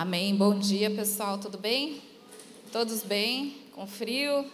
Amém. 0.00 0.32
Bom 0.32 0.56
dia, 0.56 0.88
pessoal. 0.92 1.38
Tudo 1.38 1.58
bem? 1.58 2.00
Todos 2.70 3.02
bem? 3.02 3.56
Com 3.74 3.84
frio? 3.84 4.48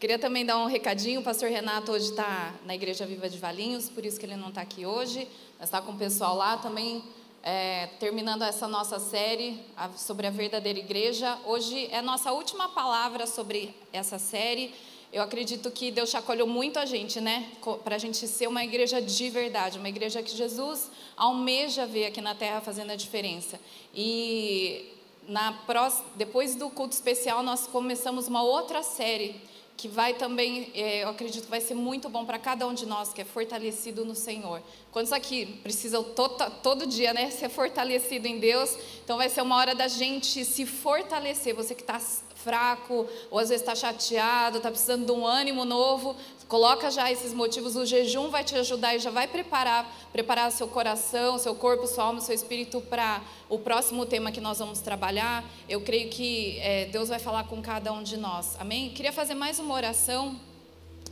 Queria 0.00 0.18
também 0.18 0.46
dar 0.46 0.56
um 0.56 0.64
recadinho. 0.64 1.20
O 1.20 1.22
pastor 1.22 1.50
Renato 1.50 1.92
hoje 1.92 2.08
está 2.08 2.54
na 2.64 2.74
Igreja 2.74 3.04
Viva 3.04 3.28
de 3.28 3.36
Valinhos, 3.36 3.90
por 3.90 4.06
isso 4.06 4.18
que 4.18 4.24
ele 4.24 4.34
não 4.34 4.48
está 4.48 4.62
aqui 4.62 4.86
hoje. 4.86 5.28
Mas 5.58 5.68
está 5.68 5.82
com 5.82 5.92
o 5.92 5.98
pessoal 5.98 6.34
lá 6.34 6.56
também, 6.56 7.04
é, 7.42 7.88
terminando 8.00 8.40
essa 8.40 8.66
nossa 8.66 8.98
série 8.98 9.60
sobre 9.94 10.26
a 10.26 10.30
verdadeira 10.30 10.78
igreja. 10.78 11.36
Hoje 11.44 11.86
é 11.92 12.00
nossa 12.00 12.32
última 12.32 12.70
palavra 12.70 13.26
sobre 13.26 13.74
essa 13.92 14.18
série. 14.18 14.72
Eu 15.10 15.22
acredito 15.22 15.70
que 15.70 15.90
Deus 15.90 16.10
chacoalhou 16.10 16.46
muito 16.46 16.78
a 16.78 16.84
gente, 16.84 17.18
né? 17.20 17.50
Para 17.82 17.96
a 17.96 17.98
gente 17.98 18.28
ser 18.28 18.46
uma 18.46 18.62
igreja 18.62 19.00
de 19.00 19.30
verdade, 19.30 19.78
uma 19.78 19.88
igreja 19.88 20.22
que 20.22 20.36
Jesus 20.36 20.90
almeja 21.16 21.86
ver 21.86 22.06
aqui 22.06 22.20
na 22.20 22.34
terra 22.34 22.60
fazendo 22.60 22.90
a 22.90 22.96
diferença. 22.96 23.58
E 23.94 24.92
na 25.26 25.52
próxima, 25.52 26.04
depois 26.14 26.54
do 26.54 26.68
culto 26.68 26.94
especial, 26.94 27.42
nós 27.42 27.66
começamos 27.66 28.28
uma 28.28 28.42
outra 28.42 28.82
série 28.82 29.40
que 29.78 29.86
vai 29.86 30.12
também, 30.14 30.72
é, 30.74 31.04
eu 31.04 31.08
acredito 31.08 31.48
vai 31.48 31.60
ser 31.60 31.74
muito 31.74 32.08
bom 32.08 32.24
para 32.26 32.36
cada 32.36 32.66
um 32.66 32.74
de 32.74 32.84
nós 32.84 33.12
que 33.12 33.22
é 33.22 33.24
fortalecido 33.24 34.04
no 34.04 34.14
Senhor. 34.14 34.60
Quantos 34.90 35.12
aqui 35.12 35.46
precisam 35.62 36.02
todo, 36.02 36.50
todo 36.62 36.84
dia 36.84 37.14
né, 37.14 37.30
ser 37.30 37.48
fortalecido 37.48 38.26
em 38.26 38.40
Deus? 38.40 38.76
Então 39.04 39.16
vai 39.16 39.28
ser 39.28 39.40
uma 39.40 39.56
hora 39.56 39.76
da 39.76 39.86
gente 39.86 40.44
se 40.44 40.66
fortalecer. 40.66 41.54
Você 41.54 41.76
que 41.76 41.82
está 41.82 42.00
fraco, 42.42 43.06
ou 43.30 43.38
às 43.38 43.48
vezes 43.48 43.62
está 43.62 43.74
chateado, 43.74 44.58
está 44.58 44.70
precisando 44.70 45.04
de 45.04 45.12
um 45.12 45.26
ânimo 45.26 45.64
novo, 45.64 46.16
coloca 46.48 46.90
já 46.90 47.10
esses 47.10 47.34
motivos. 47.34 47.76
O 47.76 47.84
jejum 47.84 48.30
vai 48.30 48.42
te 48.42 48.54
ajudar 48.56 48.96
e 48.96 48.98
já 48.98 49.10
vai 49.10 49.28
preparar, 49.28 49.86
preparar 50.12 50.50
seu 50.50 50.66
coração, 50.66 51.38
seu 51.38 51.54
corpo, 51.54 51.86
sua 51.86 52.04
alma, 52.04 52.20
seu 52.20 52.34
espírito 52.34 52.80
para 52.80 53.20
o 53.48 53.58
próximo 53.58 54.06
tema 54.06 54.32
que 54.32 54.40
nós 54.40 54.58
vamos 54.58 54.80
trabalhar. 54.80 55.44
Eu 55.68 55.80
creio 55.80 56.08
que 56.08 56.58
é, 56.60 56.86
Deus 56.86 57.08
vai 57.08 57.18
falar 57.18 57.44
com 57.44 57.60
cada 57.60 57.92
um 57.92 58.02
de 58.02 58.16
nós. 58.16 58.56
Amém? 58.58 58.90
Queria 58.90 59.12
fazer 59.12 59.34
mais 59.34 59.58
uma 59.58 59.74
oração. 59.74 60.38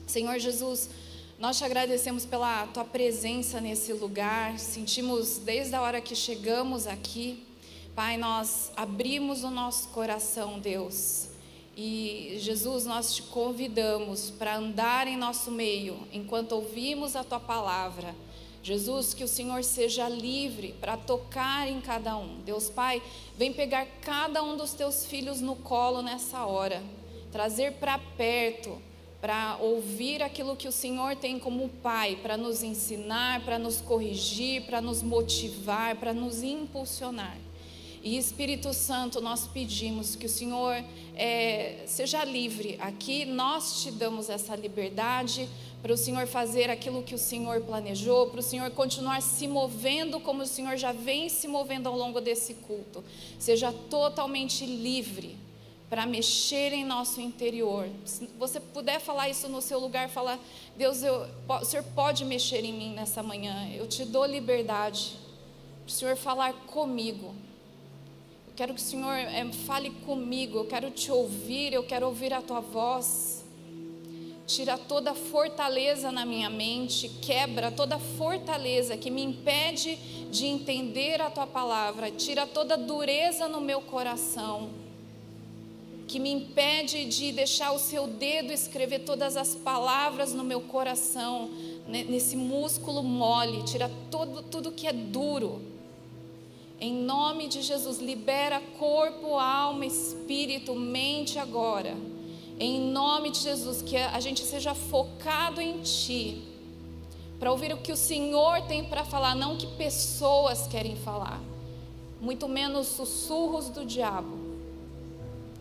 Senhor 0.07 0.39
Jesus, 0.39 0.89
nós 1.39 1.59
te 1.59 1.65
agradecemos 1.65 2.25
pela 2.25 2.67
tua 2.69 2.85
presença 2.85 3.61
nesse 3.61 3.93
lugar. 3.93 4.59
Sentimos 4.59 5.39
desde 5.39 5.75
a 5.75 5.83
hora 5.83 6.01
que 6.01 6.15
chegamos 6.15 6.87
aqui 6.87 7.45
Pai, 7.97 8.19
nós 8.19 8.71
abrimos 8.77 9.43
o 9.43 9.49
nosso 9.49 9.89
coração, 9.89 10.59
Deus. 10.59 11.29
E 11.75 12.37
Jesus, 12.41 12.85
nós 12.85 13.15
te 13.15 13.23
convidamos 13.23 14.29
para 14.29 14.59
andar 14.59 15.09
em 15.09 15.17
nosso 15.17 15.51
meio 15.51 16.07
enquanto 16.13 16.53
ouvimos 16.53 17.17
a 17.17 17.25
tua 17.25 17.41
palavra. 17.41 18.15
Jesus, 18.63 19.15
que 19.15 19.25
o 19.25 19.29
Senhor 19.29 19.65
seja 19.65 20.11
livre 20.11 20.75
para 20.79 20.99
tocar 20.99 21.67
em 21.69 21.81
cada 21.81 22.19
um. 22.19 22.43
Deus 22.45 22.69
Pai, 22.69 23.03
vem 23.35 23.51
pegar 23.51 23.87
cada 24.03 24.43
um 24.43 24.59
dos 24.59 24.75
teus 24.75 25.07
filhos 25.07 25.41
no 25.41 25.57
colo 25.57 26.03
nessa 26.03 26.45
hora, 26.45 26.83
trazer 27.33 27.77
para 27.77 27.99
perto, 27.99 28.77
para 29.23 29.57
ouvir 29.59 30.23
aquilo 30.23 30.55
que 30.55 30.69
o 30.69 30.73
Senhor 30.73 31.17
tem 31.17 31.39
como 31.39 31.71
Pai, 31.83 32.17
para 32.17 32.37
nos 32.37 32.63
ensinar, 32.63 33.43
para 33.43 33.59
nos 33.59 33.81
corrigir, 33.81 34.67
para 34.67 34.83
nos 34.83 35.03
motivar, 35.03 35.97
para 35.97 36.13
nos 36.13 36.43
impulsionar. 36.43 37.46
E 38.07 38.17
Espírito 38.17 38.73
Santo, 38.73 39.21
nós 39.21 39.49
pedimos 39.49 40.15
que 40.15 40.27
o 40.27 40.29
Senhor 40.29 40.77
é, 41.17 41.83
seja 41.87 42.23
livre. 42.25 42.79
Aqui 42.81 43.25
nós 43.25 43.83
te 43.83 43.91
damos 43.91 44.31
essa 44.31 44.55
liberdade 44.55 45.49
para 45.83 45.93
o 45.93 45.97
Senhor 45.97 46.25
fazer 46.29 46.71
aquilo 46.71 47.03
que 47.03 47.17
o 47.17 47.19
Senhor 47.19 47.63
planejou, 47.63 48.29
para 48.29 48.39
o 48.39 48.43
Senhor 48.45 48.71
continuar 48.71 49.21
se 49.21 49.49
movendo 49.49 50.21
como 50.21 50.45
o 50.45 50.47
Senhor 50.47 50.77
já 50.77 50.93
vem 50.93 51.29
se 51.29 51.49
movendo 51.49 51.89
ao 51.89 51.97
longo 51.97 52.21
desse 52.21 52.55
culto. 52.55 53.03
Seja 53.41 53.73
totalmente 53.73 54.65
livre 54.65 55.37
para 55.91 56.07
mexer 56.07 56.73
em 56.73 56.85
nosso 56.85 57.21
interior. 57.21 57.89
Se 58.05 58.29
você 58.39 58.61
puder 58.61 59.01
falar 59.01 59.29
isso 59.29 59.49
no 59.49 59.61
seu 59.61 59.81
lugar, 59.81 60.09
falar: 60.09 60.39
Deus, 60.77 61.03
eu, 61.03 61.27
o 61.49 61.65
Senhor 61.65 61.83
pode 61.93 62.25
mexer 62.25 62.65
em 62.65 62.73
mim 62.73 62.95
nessa 62.95 63.21
manhã. 63.21 63.69
Eu 63.75 63.89
te 63.89 64.05
dou 64.05 64.25
liberdade. 64.25 65.17
Para 65.85 65.89
o 65.89 65.93
Senhor 65.93 66.17
falar 66.17 66.53
comigo. 66.69 67.35
Quero 68.57 68.73
que 68.73 68.81
o 68.81 68.83
Senhor 68.83 69.13
é, 69.13 69.45
fale 69.67 69.91
comigo, 70.07 70.57
eu 70.57 70.65
quero 70.65 70.91
te 70.91 71.13
ouvir, 71.13 71.75
eu 71.75 71.83
quero 71.83 72.07
ouvir 72.07 72.33
a 72.33 72.41
tua 72.41 72.61
voz. 72.61 73.45
Tira 74.47 74.79
toda 74.79 75.15
fortaleza 75.15 76.11
na 76.11 76.25
minha 76.25 76.49
mente, 76.49 77.07
quebra 77.21 77.71
toda 77.71 77.99
fortaleza 77.99 78.97
que 78.97 79.11
me 79.11 79.23
impede 79.23 79.97
de 80.31 80.47
entender 80.47 81.21
a 81.21 81.29
tua 81.29 81.47
palavra, 81.47 82.11
tira 82.11 82.47
toda 82.47 82.79
dureza 82.79 83.47
no 83.47 83.61
meu 83.61 83.83
coração, 83.83 84.71
que 86.09 86.19
me 86.19 86.31
impede 86.31 87.05
de 87.05 87.33
deixar 87.33 87.73
o 87.73 87.79
seu 87.79 88.07
dedo 88.07 88.55
escrever 88.55 89.01
todas 89.01 89.37
as 89.37 89.55
palavras 89.55 90.33
no 90.33 90.43
meu 90.43 90.63
coração, 90.63 91.51
nesse 91.87 92.37
músculo 92.37 93.03
mole, 93.03 93.65
tira 93.65 93.91
todo, 94.11 94.43
tudo 94.45 94.73
que 94.73 94.87
é 94.87 94.95
duro 94.95 95.76
em 96.79 96.93
nome 96.93 97.49
de 97.49 97.63
Jesus, 97.63 97.99
libera 97.99 98.61
corpo, 98.79 99.39
alma, 99.39 99.87
espírito, 99.87 100.75
mente 100.75 101.39
agora. 101.39 101.97
Em 102.59 102.91
nome 102.91 103.31
de 103.31 103.41
Jesus, 103.41 103.81
que 103.81 103.97
a 103.97 104.21
gente 104.21 104.43
seja 104.43 104.75
focado 104.75 105.61
em 105.61 105.81
Ti, 105.81 106.43
para 107.39 107.51
ouvir 107.51 107.73
o 107.73 107.79
que 107.79 107.93
o 107.93 107.97
Senhor 107.97 108.63
tem 108.63 108.85
para 108.85 109.05
falar, 109.05 109.35
não 109.35 109.55
o 109.55 109.57
que 109.57 109.67
pessoas 109.67 110.67
querem 110.67 110.97
falar, 110.97 111.41
muito 112.21 112.47
menos 112.47 112.87
sussurros 112.89 113.69
do 113.71 113.85
diabo, 113.85 114.39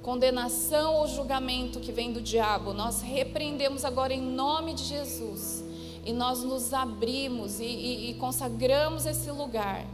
condenação 0.01 0.95
ou 0.95 1.07
julgamento 1.07 1.79
que 1.79 1.91
vem 1.91 2.11
do 2.11 2.21
diabo. 2.21 2.73
Nós 2.73 3.01
repreendemos 3.01 3.83
agora 3.85 4.13
em 4.13 4.21
nome 4.21 4.73
de 4.73 4.83
Jesus 4.83 5.63
e 6.05 6.13
nós 6.13 6.43
nos 6.43 6.73
abrimos 6.73 7.59
e, 7.59 7.65
e, 7.65 8.11
e 8.11 8.13
consagramos 8.15 9.05
esse 9.05 9.31
lugar 9.31 9.85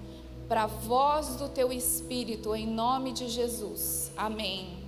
para 0.51 0.63
a 0.63 0.67
voz 0.67 1.37
do 1.37 1.47
teu 1.47 1.71
espírito, 1.71 2.53
em 2.53 2.67
nome 2.67 3.13
de 3.13 3.29
Jesus. 3.29 4.11
Amém. 4.17 4.83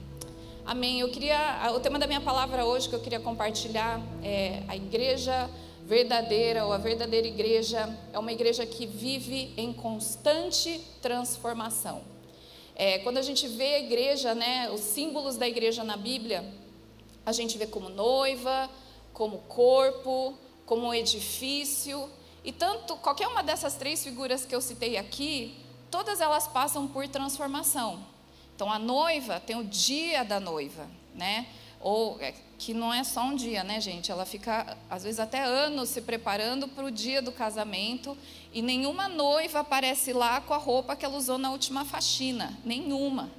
Amém. 0.66 1.00
Eu 1.00 1.10
queria, 1.10 1.72
o 1.74 1.80
tema 1.80 1.98
da 1.98 2.06
minha 2.06 2.20
palavra 2.20 2.66
hoje 2.66 2.90
que 2.90 2.96
eu 2.96 3.00
queria 3.00 3.22
compartilhar 3.22 4.02
é 4.22 4.62
a 4.68 4.76
igreja 4.76 5.50
verdadeira 5.86 6.66
ou 6.66 6.74
a 6.74 6.78
verdadeira 6.78 7.26
igreja 7.26 7.98
é 8.12 8.20
uma 8.20 8.34
igreja 8.34 8.66
que 8.66 8.86
vive 8.86 9.54
em 9.56 9.72
constante 9.72 10.82
transformação. 11.02 12.02
É, 12.76 13.00
quando 13.00 13.20
a 13.20 13.22
gente 13.22 13.48
vê 13.48 13.76
a 13.76 13.80
igreja, 13.80 14.36
né, 14.36 14.70
os 14.70 14.82
símbolos 14.82 15.38
da 15.38 15.48
igreja 15.48 15.82
na 15.82 15.96
Bíblia, 15.96 16.44
a 17.26 17.32
gente 17.32 17.58
vê 17.58 17.68
como 17.68 17.88
noiva, 17.88 18.70
como 19.14 19.38
corpo, 19.48 20.38
como 20.66 20.94
edifício. 20.94 22.10
E 22.44 22.52
tanto, 22.52 22.96
qualquer 22.98 23.28
uma 23.28 23.42
dessas 23.42 23.76
três 23.76 24.04
figuras 24.04 24.46
que 24.46 24.54
eu 24.54 24.62
citei 24.62 24.98
aqui, 24.98 25.56
todas 25.90 26.20
elas 26.20 26.48
passam 26.48 26.88
por 26.88 27.08
transformação. 27.08 28.04
Então, 28.56 28.72
a 28.72 28.78
noiva 28.78 29.40
tem 29.40 29.56
o 29.56 29.64
dia 29.64 30.24
da 30.24 30.40
noiva, 30.40 30.90
né? 31.16 31.48
Ou 31.80 32.20
é, 32.22 32.34
que 32.58 32.74
não 32.74 32.94
é 32.94 33.04
só 33.04 33.24
um 33.24 33.36
dia, 33.36 33.64
né, 33.64 33.82
gente? 33.82 34.12
Ela 34.12 34.26
fica, 34.26 34.78
às 34.90 35.04
vezes, 35.04 35.20
até 35.20 35.44
anos 35.44 35.90
se 35.90 36.02
preparando 36.02 36.68
para 36.68 36.86
o 36.86 36.92
dia 36.92 37.22
do 37.22 37.32
casamento 37.32 38.18
e 38.54 38.62
nenhuma 38.62 39.08
noiva 39.08 39.60
aparece 39.60 40.14
lá 40.14 40.40
com 40.40 40.54
a 40.54 40.58
roupa 40.58 40.96
que 40.96 41.04
ela 41.04 41.18
usou 41.18 41.38
na 41.38 41.52
última 41.52 41.84
faxina. 41.84 42.58
Nenhuma. 42.64 43.30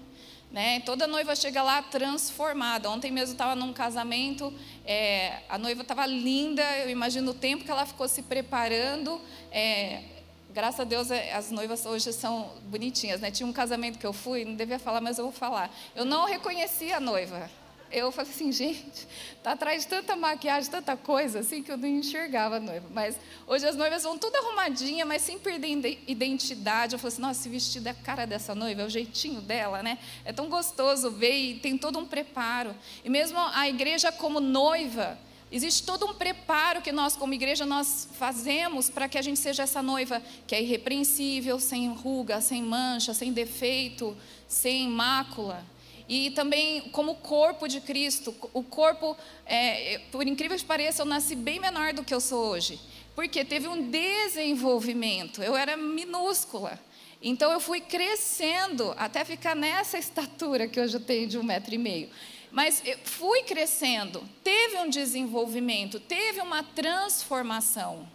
Né? 0.55 0.79
Toda 0.87 1.09
noiva 1.09 1.35
chega 1.35 1.65
lá 1.65 1.83
transformada. 1.83 2.89
Ontem 2.89 3.11
mesmo 3.11 3.33
estava 3.33 3.57
num 3.57 3.73
casamento, 3.73 4.55
é, 4.87 5.41
a 5.49 5.59
noiva 5.59 5.83
estava 5.83 6.07
linda, 6.07 6.63
eu 6.79 6.91
imagino 6.91 7.33
o 7.33 7.35
tempo 7.35 7.65
que 7.65 7.71
ela 7.73 7.85
ficou 7.85 8.07
se 8.07 8.23
preparando. 8.23 9.21
É, 9.51 10.05
graças 10.53 10.79
a 10.79 10.85
Deus 10.85 11.11
é, 11.11 11.33
as 11.33 11.51
noivas 11.51 11.85
hoje 11.85 12.13
são 12.13 12.53
bonitinhas. 12.67 13.21
Né? 13.21 13.33
Tinha 13.33 13.49
um 13.49 13.53
casamento 13.53 13.99
que 13.99 14.07
eu 14.07 14.13
fui, 14.13 14.45
não 14.45 14.55
devia 14.55 14.79
falar, 14.79 15.01
mas 15.01 15.19
eu 15.19 15.25
vou 15.25 15.33
falar. 15.33 15.75
Eu 15.93 16.05
não 16.05 16.25
reconheci 16.25 16.93
a 16.93 17.01
noiva 17.01 17.51
eu 17.91 18.11
falei 18.11 18.31
assim, 18.31 18.51
gente, 18.51 19.07
tá 19.43 19.53
atrás 19.53 19.83
de 19.83 19.89
tanta 19.89 20.17
maquiagem, 20.17 20.71
tanta 20.71 20.97
coisa, 20.97 21.41
assim, 21.41 21.63
que 21.63 21.71
eu 21.71 21.77
não 21.77 21.89
enxergava 21.89 22.57
a 22.57 22.61
noiva. 22.61 22.87
Mas 22.93 23.17
hoje 23.47 23.67
as 23.67 23.77
noivas 23.77 24.03
vão 24.03 24.19
tudo 24.19 24.37
arrumadinha, 24.37 25.05
mas 25.05 25.23
sem 25.23 25.39
perder 25.39 26.03
identidade. 26.07 26.95
Eu 26.95 26.99
falei 26.99 27.13
assim, 27.13 27.23
nossa, 27.23 27.41
esse 27.41 27.49
vestido 27.49 27.87
é 27.87 27.91
a 27.91 27.95
cara 27.95 28.27
dessa 28.27 28.55
noiva, 28.55 28.83
é 28.83 28.85
o 28.85 28.91
jeitinho 28.91 29.41
dela, 29.41 29.83
né? 29.83 29.99
É 30.25 30.33
tão 30.33 30.49
gostoso 30.49 31.11
ver 31.11 31.37
e 31.37 31.55
tem 31.59 31.79
todo 31.79 31.99
um 31.99 32.07
preparo. 32.07 32.75
E 33.05 33.09
mesmo 33.09 33.39
a 33.39 33.69
igreja 33.69 34.11
como 34.11 34.41
noiva, 34.41 35.19
Existe 35.55 35.85
todo 35.85 36.07
um 36.07 36.15
preparo 36.15 36.83
que 36.83 36.91
nós, 36.91 37.15
como 37.15 37.33
igreja, 37.33 37.65
nós 37.65 38.09
fazemos 38.15 38.91
para 38.91 39.09
que 39.09 39.17
a 39.17 39.23
gente 39.23 39.39
seja 39.39 39.63
essa 39.63 39.81
noiva 39.81 40.21
que 40.49 40.55
é 40.55 40.61
irrepreensível, 40.61 41.61
sem 41.61 41.93
ruga, 41.93 42.41
sem 42.41 42.61
mancha, 42.61 43.15
sem 43.15 43.33
defeito, 43.33 44.17
sem 44.49 44.89
mácula. 44.89 45.65
E 46.09 46.31
também 46.31 46.83
como 46.91 47.15
corpo 47.15 47.67
de 47.67 47.81
Cristo, 47.81 48.35
o 48.53 48.63
corpo, 48.63 49.17
é, 49.47 50.01
por 50.13 50.27
incrível 50.27 50.57
que 50.57 50.65
pareça, 50.65 51.03
eu 51.03 51.07
nasci 51.07 51.35
bem 51.35 51.59
menor 51.59 51.95
do 51.95 52.05
que 52.05 52.13
eu 52.13 52.21
sou 52.21 52.47
hoje. 52.51 52.79
Porque 53.15 53.45
teve 53.45 53.69
um 53.69 53.91
desenvolvimento. 53.91 55.43
Eu 55.43 55.57
era 55.57 55.77
minúscula. 55.77 56.79
Então 57.23 57.51
eu 57.51 57.59
fui 57.59 57.81
crescendo 57.81 58.95
até 58.99 59.25
ficar 59.25 59.57
nessa 59.57 59.97
estatura 59.99 60.69
que 60.69 60.79
hoje 60.79 60.97
eu 60.97 61.01
tenho 61.01 61.27
de 61.27 61.39
um 61.39 61.43
metro 61.43 61.75
e 61.75 61.79
meio. 61.79 62.11
Mas 62.53 62.83
eu 62.85 62.99
fui 63.03 63.43
crescendo, 63.43 64.23
teve 64.45 64.77
um 64.79 64.89
desenvolvimento, 64.89 65.99
teve 65.99 66.41
uma 66.41 66.63
transformação. 66.63 68.07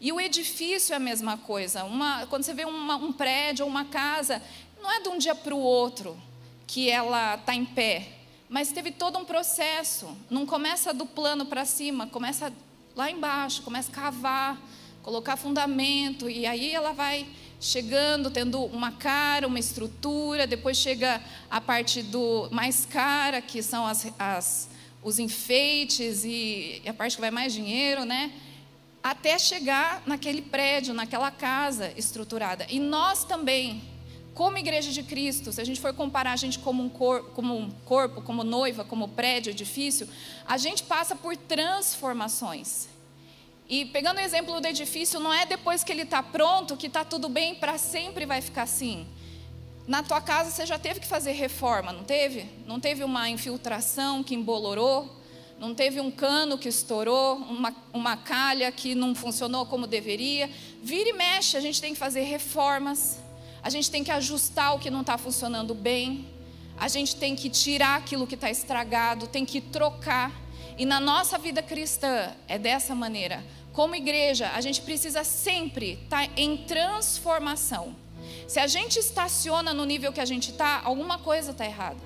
E 0.00 0.10
o 0.12 0.20
edifício 0.20 0.94
é 0.94 0.96
a 0.96 1.00
mesma 1.00 1.36
coisa. 1.36 1.84
Uma, 1.84 2.26
quando 2.26 2.44
você 2.44 2.54
vê 2.54 2.64
uma, 2.64 2.96
um 2.96 3.12
prédio 3.12 3.64
ou 3.64 3.70
uma 3.70 3.84
casa, 3.84 4.42
não 4.80 4.90
é 4.90 5.00
de 5.00 5.08
um 5.08 5.18
dia 5.18 5.34
para 5.34 5.54
o 5.54 5.60
outro 5.60 6.16
que 6.72 6.88
ela 6.88 7.34
está 7.34 7.54
em 7.54 7.66
pé, 7.66 8.08
mas 8.48 8.72
teve 8.72 8.90
todo 8.90 9.18
um 9.18 9.26
processo. 9.26 10.16
Não 10.30 10.46
começa 10.46 10.94
do 10.94 11.04
plano 11.04 11.44
para 11.44 11.66
cima, 11.66 12.06
começa 12.06 12.50
lá 12.96 13.10
embaixo, 13.10 13.60
começa 13.60 13.92
a 13.92 13.94
cavar, 13.94 14.58
colocar 15.02 15.36
fundamento, 15.36 16.30
e 16.30 16.46
aí 16.46 16.74
ela 16.74 16.94
vai 16.94 17.26
chegando, 17.60 18.30
tendo 18.30 18.64
uma 18.64 18.90
cara, 18.90 19.46
uma 19.46 19.58
estrutura, 19.58 20.46
depois 20.46 20.78
chega 20.78 21.22
a 21.50 21.60
parte 21.60 22.02
do 22.02 22.48
mais 22.50 22.86
cara, 22.86 23.42
que 23.42 23.62
são 23.62 23.86
as, 23.86 24.06
as, 24.18 24.70
os 25.02 25.18
enfeites 25.18 26.24
e 26.24 26.80
a 26.86 26.94
parte 26.94 27.16
que 27.16 27.20
vai 27.20 27.30
mais 27.30 27.52
dinheiro, 27.52 28.06
né? 28.06 28.32
até 29.02 29.38
chegar 29.38 30.02
naquele 30.06 30.40
prédio, 30.40 30.94
naquela 30.94 31.30
casa 31.30 31.92
estruturada. 31.96 32.66
E 32.70 32.78
nós 32.78 33.24
também, 33.24 33.82
como 34.34 34.56
igreja 34.56 34.90
de 34.90 35.02
Cristo, 35.02 35.52
se 35.52 35.60
a 35.60 35.64
gente 35.64 35.80
for 35.80 35.92
comparar 35.92 36.32
a 36.32 36.36
gente 36.36 36.58
como 36.58 36.82
um, 36.82 36.88
cor, 36.88 37.22
como 37.34 37.56
um 37.56 37.70
corpo, 37.84 38.22
como 38.22 38.42
noiva, 38.42 38.84
como 38.84 39.08
prédio, 39.08 39.50
edifício, 39.50 40.08
a 40.46 40.56
gente 40.56 40.82
passa 40.82 41.14
por 41.14 41.36
transformações. 41.36 42.88
E 43.68 43.84
pegando 43.86 44.18
o 44.18 44.20
exemplo 44.20 44.60
do 44.60 44.66
edifício, 44.66 45.20
não 45.20 45.32
é 45.32 45.44
depois 45.44 45.84
que 45.84 45.92
ele 45.92 46.02
está 46.02 46.22
pronto 46.22 46.76
que 46.76 46.86
está 46.86 47.04
tudo 47.04 47.28
bem 47.28 47.54
para 47.54 47.78
sempre 47.78 48.26
vai 48.26 48.40
ficar 48.40 48.62
assim. 48.62 49.06
Na 49.86 50.02
tua 50.02 50.20
casa 50.20 50.50
você 50.50 50.64
já 50.64 50.78
teve 50.78 51.00
que 51.00 51.06
fazer 51.06 51.32
reforma, 51.32 51.92
não 51.92 52.04
teve? 52.04 52.48
Não 52.66 52.80
teve 52.80 53.04
uma 53.04 53.28
infiltração 53.28 54.22
que 54.22 54.34
embolorou? 54.34 55.22
não 55.62 55.76
teve 55.76 56.00
um 56.00 56.10
cano 56.10 56.58
que 56.58 56.68
estourou, 56.68 57.36
uma, 57.36 57.72
uma 57.92 58.16
calha 58.16 58.72
que 58.72 58.96
não 58.96 59.14
funcionou 59.14 59.64
como 59.64 59.86
deveria. 59.86 60.50
Vira 60.82 61.10
e 61.10 61.12
mexe, 61.12 61.56
a 61.56 61.60
gente 61.60 61.80
tem 61.80 61.92
que 61.92 61.98
fazer 62.00 62.22
reformas, 62.22 63.20
a 63.62 63.70
gente 63.70 63.90
tem 63.90 64.02
que 64.02 64.10
ajustar 64.10 64.74
o 64.74 64.78
que 64.78 64.90
não 64.90 65.02
está 65.02 65.16
funcionando 65.16 65.74
bem, 65.74 66.26
a 66.76 66.88
gente 66.88 67.16
tem 67.16 67.36
que 67.36 67.48
tirar 67.48 67.96
aquilo 67.96 68.26
que 68.26 68.34
está 68.34 68.50
estragado, 68.50 69.26
tem 69.26 69.44
que 69.44 69.60
trocar. 69.60 70.32
E 70.76 70.84
na 70.84 70.98
nossa 70.98 71.38
vida 71.38 71.62
cristã 71.62 72.32
é 72.48 72.58
dessa 72.58 72.94
maneira. 72.94 73.44
Como 73.72 73.94
igreja, 73.94 74.50
a 74.54 74.60
gente 74.60 74.82
precisa 74.82 75.22
sempre 75.22 75.92
estar 76.04 76.26
tá 76.26 76.32
em 76.36 76.56
transformação. 76.56 77.94
Se 78.48 78.58
a 78.58 78.66
gente 78.66 78.98
estaciona 78.98 79.72
no 79.72 79.84
nível 79.84 80.12
que 80.12 80.20
a 80.20 80.24
gente 80.24 80.50
está, 80.50 80.80
alguma 80.84 81.18
coisa 81.18 81.52
está 81.52 81.64
errada. 81.64 82.00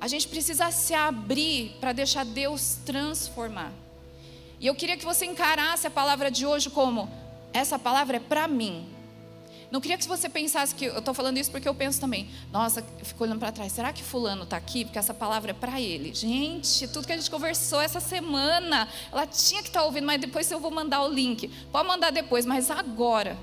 A 0.00 0.06
gente 0.06 0.28
precisa 0.28 0.70
se 0.70 0.94
abrir 0.94 1.76
para 1.80 1.92
deixar 1.92 2.24
Deus 2.24 2.78
transformar. 2.84 3.72
E 4.60 4.66
eu 4.66 4.74
queria 4.74 4.96
que 4.96 5.04
você 5.04 5.24
encarasse 5.24 5.86
a 5.86 5.90
palavra 5.90 6.30
de 6.30 6.44
hoje 6.46 6.68
como: 6.70 7.10
essa 7.52 7.78
palavra 7.78 8.18
é 8.18 8.20
para 8.20 8.46
mim. 8.46 8.86
Não 9.70 9.80
queria 9.80 9.96
que 9.96 10.06
você 10.08 10.28
pensasse 10.28 10.74
que 10.74 10.86
eu 10.86 10.98
estou 10.98 11.14
falando 11.14 11.38
isso 11.38 11.50
porque 11.50 11.68
eu 11.68 11.74
penso 11.74 12.00
também. 12.00 12.28
Nossa, 12.52 12.84
eu 12.98 13.04
fico 13.04 13.22
olhando 13.22 13.38
para 13.38 13.52
trás. 13.52 13.70
Será 13.70 13.92
que 13.92 14.02
fulano 14.02 14.42
está 14.42 14.56
aqui? 14.56 14.84
Porque 14.84 14.98
essa 14.98 15.14
palavra 15.14 15.52
é 15.52 15.54
para 15.54 15.80
ele. 15.80 16.12
Gente, 16.12 16.88
tudo 16.88 17.06
que 17.06 17.12
a 17.12 17.16
gente 17.16 17.30
conversou 17.30 17.80
essa 17.80 18.00
semana, 18.00 18.88
ela 19.12 19.26
tinha 19.26 19.62
que 19.62 19.68
estar 19.68 19.80
tá 19.80 19.86
ouvindo, 19.86 20.06
mas 20.06 20.20
depois 20.20 20.50
eu 20.50 20.58
vou 20.58 20.72
mandar 20.72 21.02
o 21.02 21.08
link. 21.08 21.48
Pode 21.70 21.86
mandar 21.86 22.10
depois, 22.10 22.44
mas 22.44 22.68
agora 22.68 23.38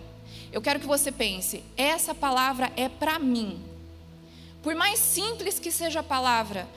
eu 0.51 0.61
quero 0.61 0.81
que 0.81 0.87
você 0.87 1.11
pense. 1.11 1.63
Essa 1.77 2.13
palavra 2.13 2.71
é 2.75 2.89
para 2.89 3.17
mim. 3.19 3.61
Por 4.61 4.75
mais 4.75 4.99
simples 4.99 5.59
que 5.59 5.71
seja 5.71 6.01
a 6.01 6.03
palavra, 6.03 6.67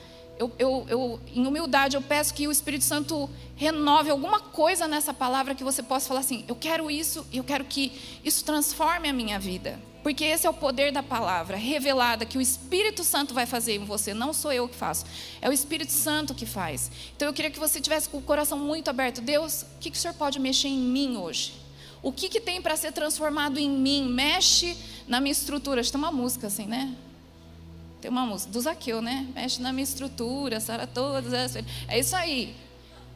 eu, 0.41 0.51
eu, 0.57 0.85
eu, 0.89 1.19
em 1.35 1.45
humildade, 1.45 1.95
eu 1.95 2.01
peço 2.01 2.33
que 2.33 2.47
o 2.47 2.51
Espírito 2.51 2.83
Santo 2.83 3.29
renove 3.55 4.09
alguma 4.09 4.39
coisa 4.39 4.87
nessa 4.87 5.13
palavra 5.13 5.53
que 5.53 5.63
você 5.63 5.83
possa 5.83 6.07
falar 6.07 6.21
assim: 6.21 6.43
eu 6.47 6.55
quero 6.55 6.89
isso 6.89 7.25
e 7.31 7.37
eu 7.37 7.43
quero 7.43 7.63
que 7.63 7.91
isso 8.23 8.43
transforme 8.43 9.07
a 9.07 9.13
minha 9.13 9.37
vida. 9.37 9.79
Porque 10.01 10.23
esse 10.23 10.47
é 10.47 10.49
o 10.49 10.53
poder 10.53 10.91
da 10.91 11.03
palavra 11.03 11.55
revelada 11.55 12.25
que 12.25 12.39
o 12.39 12.41
Espírito 12.41 13.03
Santo 13.03 13.35
vai 13.35 13.45
fazer 13.45 13.75
em 13.75 13.85
você, 13.85 14.15
não 14.15 14.33
sou 14.33 14.51
eu 14.51 14.67
que 14.67 14.75
faço, 14.75 15.05
é 15.39 15.47
o 15.47 15.53
Espírito 15.53 15.91
Santo 15.91 16.33
que 16.33 16.47
faz. 16.47 16.89
Então 17.15 17.27
eu 17.27 17.33
queria 17.35 17.51
que 17.51 17.59
você 17.59 17.79
tivesse 17.79 18.09
com 18.09 18.17
o 18.17 18.21
coração 18.21 18.57
muito 18.57 18.89
aberto. 18.89 19.21
Deus, 19.21 19.61
o 19.61 19.79
que, 19.79 19.91
que 19.91 19.97
o 19.97 19.99
Senhor 19.99 20.15
pode 20.15 20.39
mexer 20.39 20.69
em 20.69 20.79
mim 20.79 21.17
hoje? 21.17 21.53
O 22.01 22.11
que, 22.11 22.29
que 22.29 22.41
tem 22.41 22.59
para 22.59 22.75
ser 22.75 22.91
transformado 22.91 23.59
em 23.59 23.69
mim? 23.69 24.11
Mexe 24.11 24.75
na 25.07 25.21
minha 25.21 25.33
estrutura. 25.33 25.83
Tem 25.83 25.99
uma 25.99 26.11
música 26.11 26.47
assim, 26.47 26.65
né? 26.65 26.95
Tem 28.01 28.09
uma 28.09 28.25
música 28.25 28.51
do 28.51 28.59
Zaqueu, 28.59 28.99
né? 28.99 29.27
Mexe 29.35 29.61
na 29.61 29.71
minha 29.71 29.83
estrutura, 29.83 30.59
sara 30.59 30.87
todas 30.87 31.31
as. 31.31 31.55
É 31.87 31.99
isso 31.99 32.15
aí. 32.15 32.55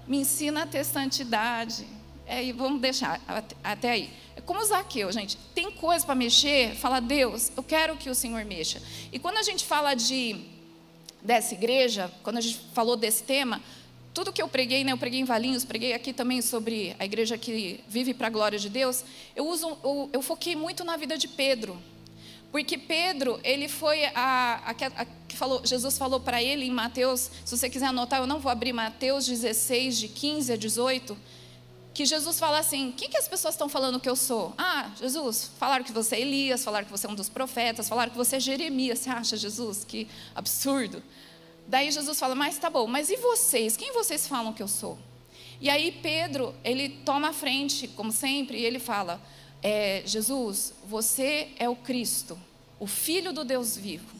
Me 0.07 0.17
ensina 0.17 0.61
a 0.61 0.65
ter 0.67 0.83
santidade. 0.83 1.87
É, 2.27 2.53
vamos 2.53 2.79
deixar 2.79 3.19
até 3.63 3.91
aí. 3.91 4.09
É 4.35 4.41
como 4.41 4.59
o 4.59 4.65
Zaqueu, 4.65 5.11
gente. 5.11 5.37
Tem 5.55 5.71
coisa 5.71 6.05
para 6.05 6.13
mexer, 6.13 6.75
fala, 6.75 6.99
Deus, 6.99 7.51
eu 7.57 7.63
quero 7.63 7.97
que 7.97 8.11
o 8.11 8.15
Senhor 8.15 8.45
mexa. 8.45 8.79
E 9.11 9.17
quando 9.17 9.37
a 9.37 9.43
gente 9.43 9.65
fala 9.65 9.95
de 9.95 10.35
dessa 11.21 11.55
igreja, 11.55 12.11
quando 12.21 12.37
a 12.37 12.41
gente 12.41 12.59
falou 12.71 12.95
desse 12.95 13.23
tema, 13.23 13.59
tudo 14.13 14.31
que 14.31 14.41
eu 14.41 14.47
preguei, 14.47 14.83
né, 14.83 14.91
eu 14.91 14.97
preguei 14.97 15.19
em 15.19 15.23
Valinhos, 15.23 15.65
preguei 15.65 15.93
aqui 15.93 16.13
também 16.13 16.41
sobre 16.41 16.95
a 16.99 17.05
igreja 17.05 17.37
que 17.37 17.83
vive 17.87 18.13
para 18.13 18.27
a 18.27 18.29
glória 18.29 18.59
de 18.59 18.69
Deus, 18.69 19.03
eu, 19.35 19.47
uso, 19.47 19.77
eu, 19.83 20.09
eu 20.13 20.21
foquei 20.21 20.55
muito 20.55 20.83
na 20.83 20.95
vida 20.95 21.17
de 21.17 21.27
Pedro. 21.27 21.75
Porque 22.51 22.77
Pedro, 22.77 23.39
ele 23.43 23.67
foi 23.67 24.05
a, 24.05 24.61
a, 24.65 24.71
a 24.71 25.05
que 25.27 25.35
falou, 25.35 25.61
Jesus 25.65 25.97
falou 25.97 26.19
para 26.19 26.41
ele 26.41 26.65
em 26.65 26.71
Mateus, 26.71 27.29
se 27.43 27.57
você 27.57 27.69
quiser 27.69 27.87
anotar, 27.87 28.21
eu 28.21 28.27
não 28.27 28.39
vou 28.39 28.51
abrir 28.51 28.71
Mateus 28.71 29.25
16, 29.25 29.97
de 29.97 30.07
15 30.07 30.53
a 30.53 30.55
18, 30.55 31.17
que 31.93 32.05
Jesus 32.05 32.37
fala 32.39 32.59
assim: 32.59 32.93
quem 32.95 33.09
que 33.09 33.17
as 33.17 33.27
pessoas 33.27 33.53
estão 33.53 33.69
falando 33.69 33.99
que 33.99 34.09
eu 34.09 34.15
sou? 34.15 34.53
Ah, 34.57 34.91
Jesus, 34.99 35.51
falaram 35.57 35.83
que 35.83 35.91
você 35.91 36.15
é 36.15 36.21
Elias, 36.21 36.63
falaram 36.63 36.85
que 36.85 36.91
você 36.91 37.07
é 37.07 37.09
um 37.09 37.15
dos 37.15 37.29
profetas, 37.29 37.87
falaram 37.87 38.11
que 38.11 38.17
você 38.17 38.35
é 38.35 38.39
Jeremias. 38.39 38.99
Você 38.99 39.09
acha, 39.09 39.37
Jesus? 39.37 39.85
Que 39.85 40.07
absurdo. 40.35 41.01
Daí 41.67 41.89
Jesus 41.91 42.19
fala: 42.19 42.35
mas 42.35 42.57
tá 42.57 42.69
bom, 42.69 42.85
mas 42.85 43.09
e 43.09 43.15
vocês? 43.15 43.77
Quem 43.77 43.93
vocês 43.93 44.27
falam 44.27 44.53
que 44.53 44.61
eu 44.61 44.67
sou? 44.67 44.99
E 45.61 45.69
aí 45.69 45.91
Pedro, 46.03 46.53
ele 46.63 46.89
toma 46.89 47.29
a 47.29 47.33
frente, 47.33 47.87
como 47.87 48.11
sempre, 48.11 48.57
e 48.59 48.65
ele 48.65 48.77
fala: 48.77 49.21
é, 49.61 50.03
Jesus, 50.05 50.73
você 50.87 51.49
é 51.57 51.67
o 51.67 51.75
Cristo, 51.75 52.37
o 52.79 52.87
Filho 52.87 53.33
do 53.33 53.43
Deus 53.43 53.75
vivo. 53.75 54.15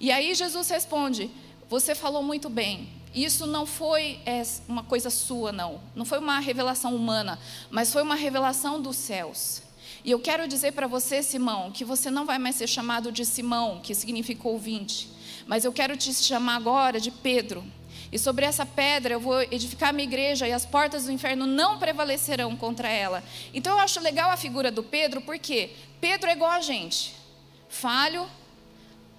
E 0.00 0.10
aí 0.10 0.34
Jesus 0.34 0.68
responde: 0.68 1.30
Você 1.68 1.94
falou 1.94 2.22
muito 2.22 2.48
bem. 2.48 2.88
Isso 3.14 3.46
não 3.46 3.64
foi 3.64 4.20
é, 4.26 4.42
uma 4.68 4.82
coisa 4.84 5.10
sua, 5.10 5.50
não. 5.50 5.80
Não 5.94 6.04
foi 6.04 6.18
uma 6.18 6.38
revelação 6.40 6.94
humana, 6.94 7.38
mas 7.70 7.92
foi 7.92 8.02
uma 8.02 8.14
revelação 8.14 8.80
dos 8.80 8.96
céus. 8.96 9.62
E 10.04 10.10
eu 10.10 10.20
quero 10.20 10.46
dizer 10.46 10.72
para 10.72 10.86
você, 10.86 11.22
Simão, 11.22 11.72
que 11.72 11.84
você 11.84 12.10
não 12.10 12.24
vai 12.24 12.38
mais 12.38 12.56
ser 12.56 12.66
chamado 12.66 13.10
de 13.10 13.24
Simão, 13.24 13.80
que 13.82 13.94
significa 13.94 14.46
ouvinte, 14.46 15.10
mas 15.46 15.64
eu 15.64 15.72
quero 15.72 15.96
te 15.96 16.12
chamar 16.14 16.56
agora 16.56 17.00
de 17.00 17.10
Pedro, 17.10 17.64
e 18.10 18.18
sobre 18.18 18.44
essa 18.44 18.64
pedra 18.64 19.14
eu 19.14 19.20
vou 19.20 19.42
edificar 19.42 19.90
a 19.90 19.92
minha 19.92 20.06
igreja 20.06 20.48
e 20.48 20.52
as 20.52 20.64
portas 20.64 21.04
do 21.04 21.12
inferno 21.12 21.46
não 21.46 21.78
prevalecerão 21.78 22.56
contra 22.56 22.88
ela. 22.88 23.22
Então 23.52 23.74
eu 23.74 23.80
acho 23.80 24.00
legal 24.00 24.30
a 24.30 24.36
figura 24.36 24.70
do 24.70 24.82
Pedro, 24.82 25.20
porque 25.20 25.70
Pedro 26.00 26.30
é 26.30 26.32
igual 26.32 26.50
a 26.50 26.60
gente. 26.60 27.14
Falho, 27.68 28.26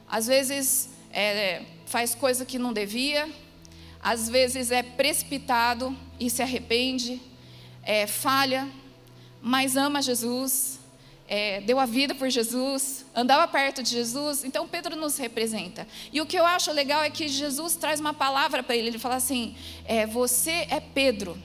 às 0.08 0.26
vezes 0.26 0.90
é, 1.12 1.62
faz 1.86 2.16
coisa 2.16 2.46
que 2.46 2.58
não 2.58 2.74
devia, 2.74 3.30
às 4.02 4.28
vezes 4.30 4.72
é 4.72 4.82
precipitado 4.82 5.96
e 6.20 6.30
se 6.30 6.42
arrepende, 6.42 7.22
é, 7.84 8.08
falha, 8.08 8.68
mas 9.42 9.78
ama 9.78 10.02
Jesus, 10.02 10.79
é, 11.30 11.62
deu 11.62 11.80
a 11.80 11.86
vida 11.86 12.16
por 12.16 12.28
Jesus, 12.28 13.06
andava 13.14 13.48
perto 13.48 13.84
de 13.84 13.92
Jesus, 13.92 14.44
então 14.44 14.68
Pedro 14.68 14.96
nos 14.96 15.16
representa. 15.16 15.88
E 16.12 16.20
o 16.20 16.26
que 16.26 16.36
eu 16.36 16.44
acho 16.44 16.72
legal 16.72 17.04
é 17.04 17.10
que 17.12 17.28
Jesus 17.28 17.76
traz 17.76 18.00
uma 18.00 18.16
palavra 18.16 18.64
para 18.64 18.76
ele, 18.76 18.88
ele 18.88 18.98
fala 18.98 19.16
assim: 19.16 19.56
é, 19.86 20.08
Você 20.08 20.66
é 20.72 20.80
Pedro. 20.80 21.38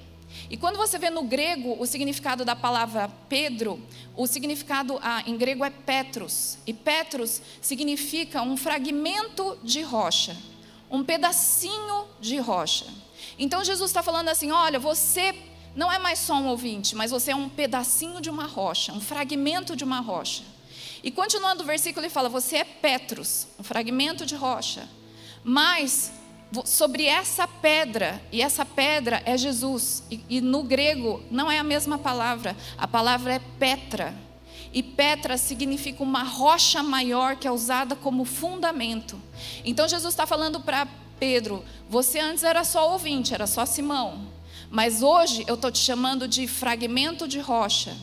E 0.48 0.56
quando 0.56 0.76
você 0.76 0.98
vê 0.98 1.10
no 1.10 1.22
grego 1.22 1.76
o 1.78 1.86
significado 1.86 2.44
da 2.44 2.56
palavra 2.56 3.10
Pedro, 3.28 3.80
o 4.16 4.26
significado 4.26 4.98
ah, 5.02 5.22
em 5.26 5.36
grego 5.36 5.64
é 5.64 5.70
Petros. 5.70 6.58
E 6.66 6.72
Petros 6.72 7.42
significa 7.60 8.40
um 8.40 8.56
fragmento 8.56 9.58
de 9.62 9.82
rocha, 9.82 10.34
um 10.90 11.04
pedacinho 11.04 12.06
de 12.20 12.38
rocha. 12.38 12.86
Então 13.38 13.62
Jesus 13.62 13.90
está 13.90 14.02
falando 14.02 14.30
assim: 14.30 14.50
olha, 14.50 14.78
você 14.78 15.34
não 15.74 15.90
é 15.90 15.98
mais 15.98 16.18
só 16.20 16.34
um 16.34 16.46
ouvinte, 16.46 16.94
mas 16.94 17.10
você 17.10 17.32
é 17.32 17.36
um 17.36 17.48
pedacinho 17.48 18.20
de 18.20 18.30
uma 18.30 18.46
rocha, 18.46 18.92
um 18.92 19.00
fragmento 19.00 19.74
de 19.74 19.84
uma 19.84 20.00
rocha. 20.00 20.44
E 21.02 21.10
continuando 21.10 21.62
o 21.62 21.66
versículo, 21.66 22.04
ele 22.04 22.12
fala: 22.12 22.28
Você 22.28 22.56
é 22.56 22.64
Petros, 22.64 23.48
um 23.58 23.62
fragmento 23.62 24.24
de 24.24 24.34
rocha. 24.36 24.88
Mas 25.42 26.12
sobre 26.64 27.06
essa 27.06 27.48
pedra, 27.48 28.22
e 28.30 28.40
essa 28.40 28.64
pedra 28.64 29.22
é 29.26 29.36
Jesus, 29.36 30.04
e, 30.10 30.24
e 30.28 30.40
no 30.40 30.62
grego 30.62 31.22
não 31.30 31.50
é 31.50 31.58
a 31.58 31.64
mesma 31.64 31.98
palavra, 31.98 32.56
a 32.78 32.86
palavra 32.86 33.34
é 33.34 33.40
Petra. 33.58 34.14
E 34.72 34.82
Petra 34.82 35.36
significa 35.36 36.02
uma 36.02 36.22
rocha 36.22 36.82
maior 36.82 37.36
que 37.36 37.46
é 37.46 37.50
usada 37.50 37.94
como 37.94 38.24
fundamento. 38.24 39.20
Então 39.64 39.88
Jesus 39.88 40.12
está 40.12 40.26
falando 40.26 40.60
para 40.60 40.86
Pedro: 41.18 41.64
você 41.88 42.18
antes 42.18 42.44
era 42.44 42.64
só 42.64 42.92
ouvinte, 42.92 43.34
era 43.34 43.46
só 43.46 43.66
Simão. 43.66 44.33
Mas 44.74 45.04
hoje 45.04 45.44
eu 45.46 45.54
estou 45.54 45.70
te 45.70 45.78
chamando 45.78 46.26
de 46.26 46.48
fragmento 46.48 47.28
de 47.28 47.38
rocha. 47.38 47.96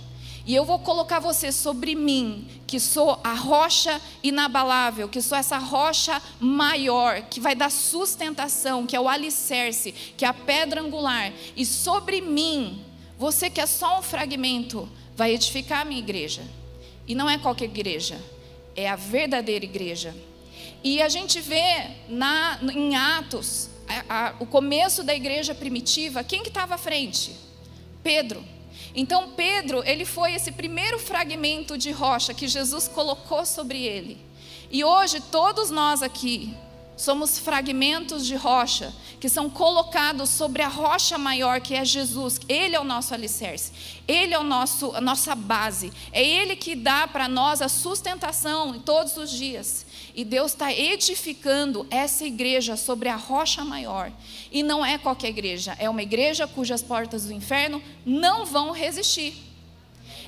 E 0.46 0.56
eu 0.56 0.64
vou 0.64 0.80
colocar 0.80 1.20
você 1.20 1.52
sobre 1.52 1.96
mim, 1.96 2.48
que 2.66 2.80
sou 2.80 3.20
a 3.26 3.34
rocha 3.34 4.00
inabalável, 4.24 5.10
que 5.10 5.22
sou 5.22 5.38
essa 5.38 5.58
rocha 5.58 6.22
maior, 6.40 7.24
que 7.24 7.42
vai 7.42 7.56
dar 7.56 7.70
sustentação, 7.70 8.88
que 8.88 8.96
é 8.96 9.02
o 9.02 9.10
alicerce, 9.10 9.92
que 10.16 10.24
é 10.24 10.30
a 10.30 10.34
pedra 10.34 10.80
angular. 10.80 11.34
E 11.58 11.66
sobre 11.66 12.22
mim, 12.22 12.82
você 13.20 13.50
que 13.50 13.60
é 13.60 13.66
só 13.66 14.00
um 14.00 14.02
fragmento, 14.02 14.88
vai 15.14 15.34
edificar 15.34 15.82
a 15.82 15.86
minha 15.86 16.00
igreja. 16.00 16.42
E 17.06 17.14
não 17.14 17.30
é 17.30 17.38
qualquer 17.38 17.66
igreja, 17.66 18.18
é 18.78 18.90
a 18.90 18.96
verdadeira 18.96 19.66
igreja. 19.66 20.16
E 20.82 21.02
a 21.02 21.10
gente 21.10 21.42
vê 21.42 21.92
na, 22.08 22.60
em 22.74 22.96
Atos, 22.96 23.70
a, 24.08 24.28
a, 24.28 24.34
o 24.40 24.46
começo 24.46 25.04
da 25.04 25.14
igreja 25.14 25.54
primitiva, 25.54 26.24
quem 26.24 26.44
que 26.44 26.50
estava 26.50 26.76
à 26.76 26.78
frente? 26.78 27.36
Pedro. 28.04 28.44
Então 28.96 29.32
Pedro, 29.32 29.84
ele 29.86 30.06
foi 30.06 30.34
esse 30.34 30.52
primeiro 30.52 31.00
fragmento 31.00 31.78
de 31.78 31.92
rocha 31.92 32.34
que 32.34 32.48
Jesus 32.48 32.88
colocou 32.88 33.46
sobre 33.46 33.84
ele. 33.84 34.18
E 34.70 34.84
hoje 34.84 35.20
todos 35.20 35.70
nós 35.70 36.02
aqui 36.02 36.56
somos 36.96 37.40
fragmentos 37.40 38.26
de 38.26 38.36
rocha 38.36 38.94
que 39.20 39.28
são 39.28 39.50
colocados 39.50 40.30
sobre 40.30 40.62
a 40.62 40.68
rocha 40.68 41.18
maior 41.18 41.60
que 41.62 41.74
é 41.74 41.84
Jesus. 41.86 42.40
Ele 42.48 42.76
é 42.76 42.80
o 42.80 42.84
nosso 42.84 43.14
alicerce. 43.14 43.72
Ele 44.08 44.34
é 44.34 44.40
o 44.40 44.44
nosso 44.44 44.96
a 44.96 45.02
nossa 45.02 45.36
base. 45.36 45.92
É 46.12 46.24
ele 46.24 46.56
que 46.56 46.76
dá 46.76 47.08
para 47.08 47.28
nós 47.28 47.62
a 47.62 47.70
sustentação 47.70 48.80
todos 48.80 49.18
os 49.18 49.30
dias. 49.32 49.86
E 50.16 50.26
Deus 50.26 50.52
está 50.52 50.72
edificando 50.74 51.88
essa 51.90 52.26
igreja 52.26 52.76
sobre 52.76 53.10
a 53.10 53.16
rocha 53.16 53.64
maior. 53.64 54.12
E 54.52 54.64
não 54.64 54.86
é 54.86 54.98
qualquer 54.98 55.30
igreja, 55.30 55.76
é 55.80 55.90
uma 55.90 56.02
igreja 56.02 56.48
cujas 56.48 56.82
portas 56.82 57.26
do 57.26 57.34
inferno 57.34 57.82
não 58.06 58.46
vão 58.46 58.72
resistir. 58.72 59.52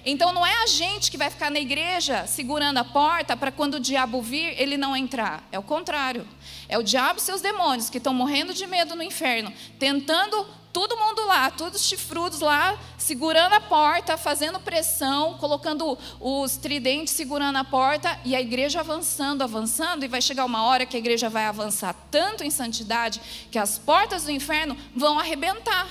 Então 0.06 0.34
não 0.34 0.46
é 0.46 0.64
a 0.64 0.68
gente 0.68 1.10
que 1.10 1.18
vai 1.18 1.30
ficar 1.30 1.50
na 1.50 1.60
igreja 1.60 2.28
segurando 2.28 2.78
a 2.78 2.84
porta 2.84 3.38
para 3.38 3.52
quando 3.52 3.76
o 3.76 3.80
diabo 3.80 4.22
vir, 4.22 4.54
ele 4.60 4.76
não 4.76 4.96
entrar. 4.96 5.48
É 5.52 5.58
o 5.58 5.64
contrário. 5.64 6.28
É 6.68 6.78
o 6.78 6.84
diabo 6.84 7.20
e 7.20 7.22
seus 7.22 7.42
demônios 7.42 7.90
que 7.90 7.98
estão 7.98 8.14
morrendo 8.14 8.54
de 8.54 8.68
medo 8.68 8.96
no 8.96 9.04
inferno, 9.04 9.54
tentando 9.80 10.46
todo 10.74 10.98
mundo 10.98 11.24
lá, 11.28 11.52
todos 11.52 11.86
chifrudos 11.86 12.40
lá, 12.40 12.78
segurando 12.98 13.54
a 13.54 13.62
porta, 13.62 14.18
fazendo 14.18 14.60
pressão, 14.60 15.36
colocando 15.36 15.96
os 16.20 16.58
tridentes 16.58 17.14
segurando 17.14 17.58
a 17.58 17.64
porta 17.64 18.20
e 18.26 18.36
a 18.36 18.42
igreja 18.42 18.80
avançando, 18.80 19.44
avançando, 19.44 20.04
e 20.04 20.08
vai 20.08 20.20
chegar 20.20 20.44
uma 20.46 20.64
hora 20.64 20.86
que 20.86 20.96
a 20.98 21.00
igreja 21.00 21.30
vai 21.30 21.46
avançar 21.46 21.94
tanto 22.10 22.44
em 22.44 22.50
santidade 22.50 23.22
que 23.52 23.60
as 23.60 23.78
portas 23.78 24.24
do 24.24 24.32
inferno 24.32 24.76
vão 24.96 25.20
arrebentar 25.20 25.88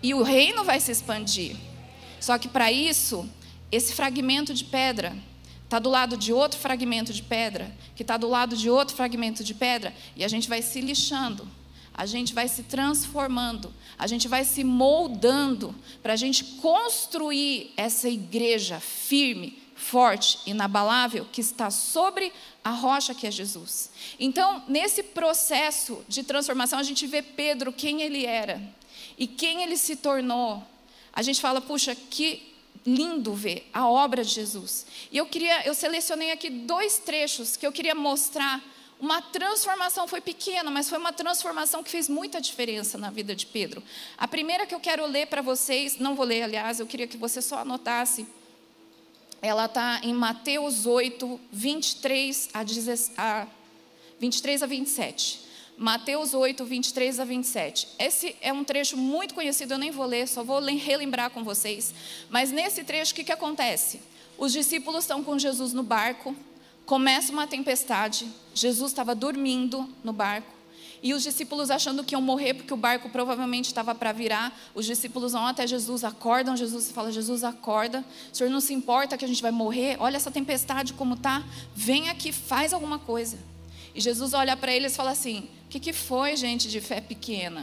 e 0.00 0.14
o 0.14 0.22
reino 0.22 0.62
vai 0.62 0.78
se 0.78 0.92
expandir. 0.92 1.56
Só 2.20 2.38
que 2.38 2.46
para 2.46 2.70
isso, 2.70 3.28
esse 3.72 3.92
fragmento 3.92 4.54
de 4.54 4.64
pedra 4.64 5.16
está 5.64 5.80
do 5.80 5.90
lado 5.90 6.16
de 6.16 6.32
outro 6.32 6.60
fragmento 6.60 7.12
de 7.12 7.22
pedra, 7.22 7.74
que 7.96 8.02
está 8.02 8.16
do 8.16 8.28
lado 8.28 8.56
de 8.56 8.70
outro 8.70 8.94
fragmento 8.94 9.42
de 9.42 9.54
pedra, 9.54 9.92
e 10.14 10.22
a 10.22 10.28
gente 10.28 10.48
vai 10.48 10.62
se 10.62 10.80
lixando 10.80 11.48
a 11.94 12.06
gente 12.06 12.32
vai 12.32 12.48
se 12.48 12.62
transformando, 12.62 13.72
a 13.98 14.06
gente 14.06 14.28
vai 14.28 14.44
se 14.44 14.64
moldando 14.64 15.74
para 16.02 16.14
a 16.14 16.16
gente 16.16 16.44
construir 16.60 17.72
essa 17.76 18.08
igreja 18.08 18.80
firme, 18.80 19.62
forte, 19.76 20.38
inabalável, 20.46 21.26
que 21.30 21.40
está 21.40 21.70
sobre 21.70 22.32
a 22.64 22.70
rocha 22.70 23.14
que 23.14 23.26
é 23.26 23.30
Jesus. 23.30 23.90
Então, 24.18 24.62
nesse 24.68 25.02
processo 25.02 26.04
de 26.08 26.22
transformação, 26.22 26.78
a 26.78 26.82
gente 26.82 27.06
vê 27.06 27.20
Pedro, 27.20 27.72
quem 27.72 28.00
ele 28.00 28.24
era 28.24 28.62
e 29.18 29.26
quem 29.26 29.62
ele 29.62 29.76
se 29.76 29.96
tornou. 29.96 30.62
A 31.12 31.22
gente 31.22 31.40
fala, 31.40 31.60
puxa, 31.60 31.94
que 31.94 32.52
lindo 32.86 33.34
ver 33.34 33.68
a 33.72 33.88
obra 33.88 34.24
de 34.24 34.30
Jesus. 34.30 34.86
E 35.10 35.18
eu 35.18 35.26
queria, 35.26 35.66
eu 35.66 35.74
selecionei 35.74 36.32
aqui 36.32 36.50
dois 36.50 36.98
trechos 36.98 37.56
que 37.56 37.66
eu 37.66 37.72
queria 37.72 37.94
mostrar 37.94 38.62
uma 39.02 39.20
transformação 39.20 40.06
foi 40.06 40.20
pequena, 40.20 40.70
mas 40.70 40.88
foi 40.88 40.96
uma 40.96 41.12
transformação 41.12 41.82
que 41.82 41.90
fez 41.90 42.08
muita 42.08 42.40
diferença 42.40 42.96
na 42.96 43.10
vida 43.10 43.34
de 43.34 43.46
Pedro. 43.46 43.82
A 44.16 44.28
primeira 44.28 44.64
que 44.64 44.72
eu 44.72 44.78
quero 44.78 45.04
ler 45.06 45.26
para 45.26 45.42
vocês, 45.42 45.98
não 45.98 46.14
vou 46.14 46.24
ler, 46.24 46.44
aliás, 46.44 46.78
eu 46.78 46.86
queria 46.86 47.08
que 47.08 47.16
você 47.16 47.42
só 47.42 47.58
anotasse. 47.58 48.24
Ela 49.42 49.64
está 49.64 49.98
em 50.04 50.14
Mateus 50.14 50.86
8, 50.86 51.40
23 51.50 52.50
a, 52.54 52.62
10, 52.62 53.12
a 53.18 53.48
23 54.20 54.62
a 54.62 54.66
27. 54.66 55.40
Mateus 55.76 56.32
8, 56.32 56.64
23 56.64 57.18
a 57.18 57.24
27. 57.24 57.88
Esse 57.98 58.36
é 58.40 58.52
um 58.52 58.62
trecho 58.62 58.96
muito 58.96 59.34
conhecido, 59.34 59.74
eu 59.74 59.78
nem 59.78 59.90
vou 59.90 60.06
ler, 60.06 60.28
só 60.28 60.44
vou 60.44 60.60
relembrar 60.60 61.30
com 61.30 61.42
vocês. 61.42 61.92
Mas 62.30 62.52
nesse 62.52 62.84
trecho, 62.84 63.10
o 63.10 63.16
que, 63.16 63.24
que 63.24 63.32
acontece? 63.32 64.00
Os 64.38 64.52
discípulos 64.52 65.02
estão 65.02 65.24
com 65.24 65.36
Jesus 65.36 65.72
no 65.72 65.82
barco, 65.82 66.36
Começa 66.86 67.32
uma 67.32 67.46
tempestade, 67.46 68.28
Jesus 68.54 68.90
estava 68.90 69.14
dormindo 69.14 69.88
no 70.02 70.12
barco, 70.12 70.52
e 71.02 71.12
os 71.14 71.22
discípulos 71.22 71.70
achando 71.70 72.04
que 72.04 72.14
iam 72.14 72.22
morrer 72.22 72.54
porque 72.54 72.72
o 72.72 72.76
barco 72.76 73.08
provavelmente 73.10 73.66
estava 73.66 73.92
para 73.94 74.12
virar, 74.12 74.56
os 74.72 74.86
discípulos 74.86 75.32
vão 75.32 75.46
até 75.46 75.66
Jesus, 75.66 76.04
acordam 76.04 76.56
Jesus 76.56 76.88
e 76.88 76.92
falam: 76.92 77.10
Jesus, 77.10 77.42
acorda, 77.42 78.04
o 78.32 78.36
senhor 78.36 78.50
não 78.50 78.60
se 78.60 78.72
importa 78.72 79.16
que 79.16 79.24
a 79.24 79.28
gente 79.28 79.42
vai 79.42 79.50
morrer? 79.50 79.96
Olha 79.98 80.16
essa 80.16 80.30
tempestade 80.30 80.92
como 80.92 81.16
tá, 81.16 81.44
vem 81.74 82.08
aqui, 82.08 82.30
faz 82.30 82.72
alguma 82.72 83.00
coisa. 83.00 83.36
E 83.94 84.00
Jesus 84.00 84.32
olha 84.32 84.56
para 84.56 84.72
eles 84.72 84.92
e 84.92 84.96
fala 84.96 85.10
assim: 85.10 85.48
O 85.66 85.68
que, 85.70 85.80
que 85.80 85.92
foi, 85.92 86.36
gente 86.36 86.68
de 86.68 86.80
fé 86.80 87.00
pequena? 87.00 87.62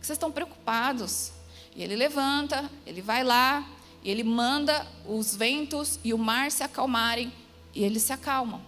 Que 0.00 0.06
vocês 0.06 0.16
estão 0.16 0.32
preocupados? 0.32 1.30
E 1.76 1.82
ele 1.84 1.94
levanta, 1.94 2.68
ele 2.84 3.00
vai 3.00 3.22
lá, 3.22 3.64
e 4.02 4.10
ele 4.10 4.24
manda 4.24 4.86
os 5.06 5.36
ventos 5.36 6.00
e 6.02 6.12
o 6.12 6.18
mar 6.18 6.50
se 6.50 6.64
acalmarem 6.64 7.32
e 7.74 7.82
eles 7.84 8.02
se 8.02 8.12
acalmam. 8.12 8.60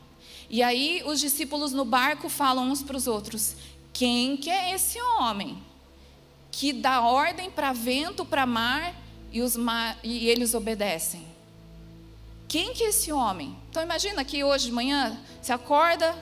E 0.48 0.62
aí 0.62 1.02
os 1.06 1.20
discípulos 1.20 1.72
no 1.72 1.84
barco 1.84 2.28
falam 2.28 2.70
uns 2.70 2.82
para 2.82 2.96
os 2.96 3.06
outros: 3.06 3.56
quem 3.92 4.36
que 4.36 4.50
é 4.50 4.74
esse 4.74 5.00
homem 5.00 5.62
que 6.50 6.72
dá 6.72 7.00
ordem 7.00 7.50
para 7.50 7.72
vento, 7.72 8.24
para 8.24 8.46
mar 8.46 8.94
e, 9.32 9.40
os 9.40 9.56
mar 9.56 9.98
e 10.02 10.28
eles 10.28 10.54
obedecem? 10.54 11.26
Quem 12.46 12.72
que 12.72 12.84
é 12.84 12.88
esse 12.88 13.10
homem? 13.10 13.56
Então 13.70 13.82
imagina 13.82 14.24
que 14.24 14.44
hoje 14.44 14.66
de 14.66 14.72
manhã 14.72 15.18
você 15.40 15.52
acorda, 15.52 16.14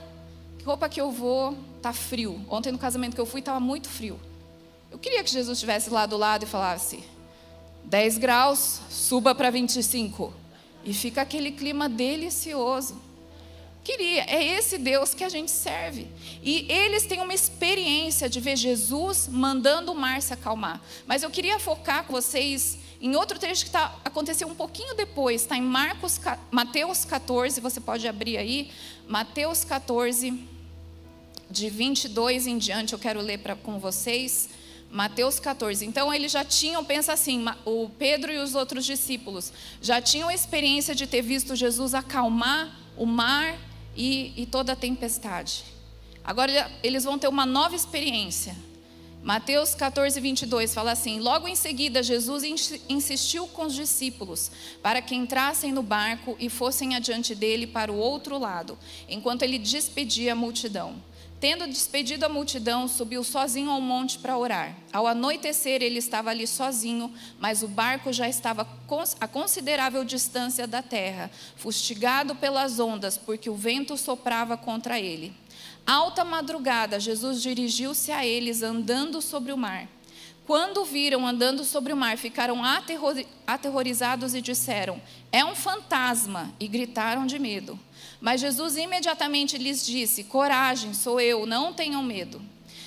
que 0.58 0.64
roupa 0.64 0.88
que 0.88 1.00
eu 1.00 1.10
vou? 1.10 1.56
Tá 1.82 1.92
frio. 1.92 2.40
Ontem 2.48 2.72
no 2.72 2.78
casamento 2.78 3.14
que 3.14 3.20
eu 3.20 3.26
fui 3.26 3.40
estava 3.40 3.60
muito 3.60 3.88
frio. 3.88 4.18
Eu 4.90 4.98
queria 4.98 5.24
que 5.24 5.30
Jesus 5.30 5.58
estivesse 5.58 5.90
lá 5.90 6.06
do 6.06 6.16
lado 6.16 6.44
e 6.44 6.46
falasse: 6.46 7.02
10 7.84 8.18
graus, 8.18 8.80
suba 8.88 9.34
para 9.34 9.50
25. 9.50 10.32
E 10.84 10.92
fica 10.92 11.22
aquele 11.22 11.52
clima 11.52 11.88
delicioso. 11.88 13.00
Queria, 13.84 14.22
é 14.28 14.56
esse 14.56 14.78
Deus 14.78 15.12
que 15.12 15.24
a 15.24 15.28
gente 15.28 15.50
serve. 15.50 16.06
E 16.42 16.70
eles 16.70 17.04
têm 17.04 17.20
uma 17.20 17.34
experiência 17.34 18.28
de 18.28 18.38
ver 18.38 18.56
Jesus 18.56 19.28
mandando 19.28 19.90
o 19.90 19.94
mar 19.94 20.22
se 20.22 20.32
acalmar. 20.32 20.80
Mas 21.06 21.22
eu 21.22 21.30
queria 21.30 21.58
focar 21.58 22.04
com 22.04 22.12
vocês 22.12 22.78
em 23.00 23.16
outro 23.16 23.36
trecho 23.36 23.64
que 23.64 23.70
tá, 23.72 23.96
aconteceu 24.04 24.46
um 24.46 24.54
pouquinho 24.54 24.94
depois, 24.94 25.42
está 25.42 25.56
em 25.56 25.62
Marcos, 25.62 26.20
Mateus 26.52 27.04
14, 27.04 27.60
você 27.60 27.80
pode 27.80 28.06
abrir 28.06 28.36
aí, 28.36 28.70
Mateus 29.08 29.64
14, 29.64 30.40
de 31.50 31.68
22 31.68 32.46
em 32.46 32.58
diante, 32.58 32.92
eu 32.92 33.00
quero 33.00 33.20
ler 33.20 33.38
pra, 33.38 33.56
com 33.56 33.80
vocês. 33.80 34.48
Mateus 34.92 35.40
14. 35.40 35.86
Então 35.86 36.12
eles 36.12 36.30
já 36.30 36.44
tinham, 36.44 36.84
pensa 36.84 37.14
assim, 37.14 37.42
o 37.64 37.88
Pedro 37.98 38.30
e 38.30 38.36
os 38.36 38.54
outros 38.54 38.84
discípulos 38.84 39.50
já 39.80 40.02
tinham 40.02 40.28
a 40.28 40.34
experiência 40.34 40.94
de 40.94 41.06
ter 41.06 41.22
visto 41.22 41.56
Jesus 41.56 41.94
acalmar 41.94 42.78
o 42.94 43.06
mar 43.06 43.58
e, 43.96 44.34
e 44.36 44.44
toda 44.44 44.74
a 44.74 44.76
tempestade. 44.76 45.64
Agora 46.22 46.70
eles 46.82 47.04
vão 47.04 47.18
ter 47.18 47.26
uma 47.26 47.46
nova 47.46 47.74
experiência. 47.74 48.54
Mateus 49.22 49.74
14, 49.74 50.20
22 50.20 50.74
fala 50.74 50.92
assim: 50.92 51.20
Logo 51.20 51.48
em 51.48 51.54
seguida, 51.54 52.02
Jesus 52.02 52.42
insistiu 52.88 53.46
com 53.46 53.66
os 53.66 53.74
discípulos 53.74 54.50
para 54.82 55.00
que 55.00 55.14
entrassem 55.14 55.72
no 55.72 55.82
barco 55.82 56.36
e 56.38 56.50
fossem 56.50 56.96
adiante 56.96 57.34
dele 57.34 57.66
para 57.66 57.90
o 57.90 57.96
outro 57.96 58.36
lado, 58.36 58.76
enquanto 59.08 59.42
ele 59.42 59.58
despedia 59.58 60.32
a 60.32 60.36
multidão. 60.36 60.96
Tendo 61.42 61.66
despedido 61.66 62.24
a 62.24 62.28
multidão, 62.28 62.86
subiu 62.86 63.24
sozinho 63.24 63.68
ao 63.68 63.80
monte 63.80 64.16
para 64.16 64.38
orar. 64.38 64.76
Ao 64.92 65.08
anoitecer, 65.08 65.82
ele 65.82 65.98
estava 65.98 66.30
ali 66.30 66.46
sozinho, 66.46 67.12
mas 67.40 67.64
o 67.64 67.66
barco 67.66 68.12
já 68.12 68.28
estava 68.28 68.64
a 69.20 69.26
considerável 69.26 70.04
distância 70.04 70.68
da 70.68 70.82
terra, 70.82 71.32
fustigado 71.56 72.36
pelas 72.36 72.78
ondas, 72.78 73.18
porque 73.18 73.50
o 73.50 73.56
vento 73.56 73.96
soprava 73.96 74.56
contra 74.56 75.00
ele. 75.00 75.34
Alta 75.84 76.24
madrugada, 76.24 77.00
Jesus 77.00 77.42
dirigiu-se 77.42 78.12
a 78.12 78.24
eles 78.24 78.62
andando 78.62 79.20
sobre 79.20 79.52
o 79.52 79.58
mar. 79.58 79.88
Quando 80.46 80.84
viram 80.84 81.26
andando 81.26 81.64
sobre 81.64 81.92
o 81.92 81.96
mar, 81.96 82.16
ficaram 82.18 82.60
aterrorizados 83.44 84.32
e 84.32 84.40
disseram: 84.40 85.02
É 85.32 85.44
um 85.44 85.56
fantasma, 85.56 86.52
e 86.60 86.68
gritaram 86.68 87.26
de 87.26 87.40
medo. 87.40 87.76
Mas 88.22 88.40
Jesus 88.40 88.76
imediatamente 88.76 89.58
lhes 89.58 89.84
disse: 89.84 90.22
Coragem, 90.22 90.94
sou 90.94 91.20
eu, 91.20 91.44
não 91.44 91.72
tenham 91.72 92.02
medo. 92.04 92.40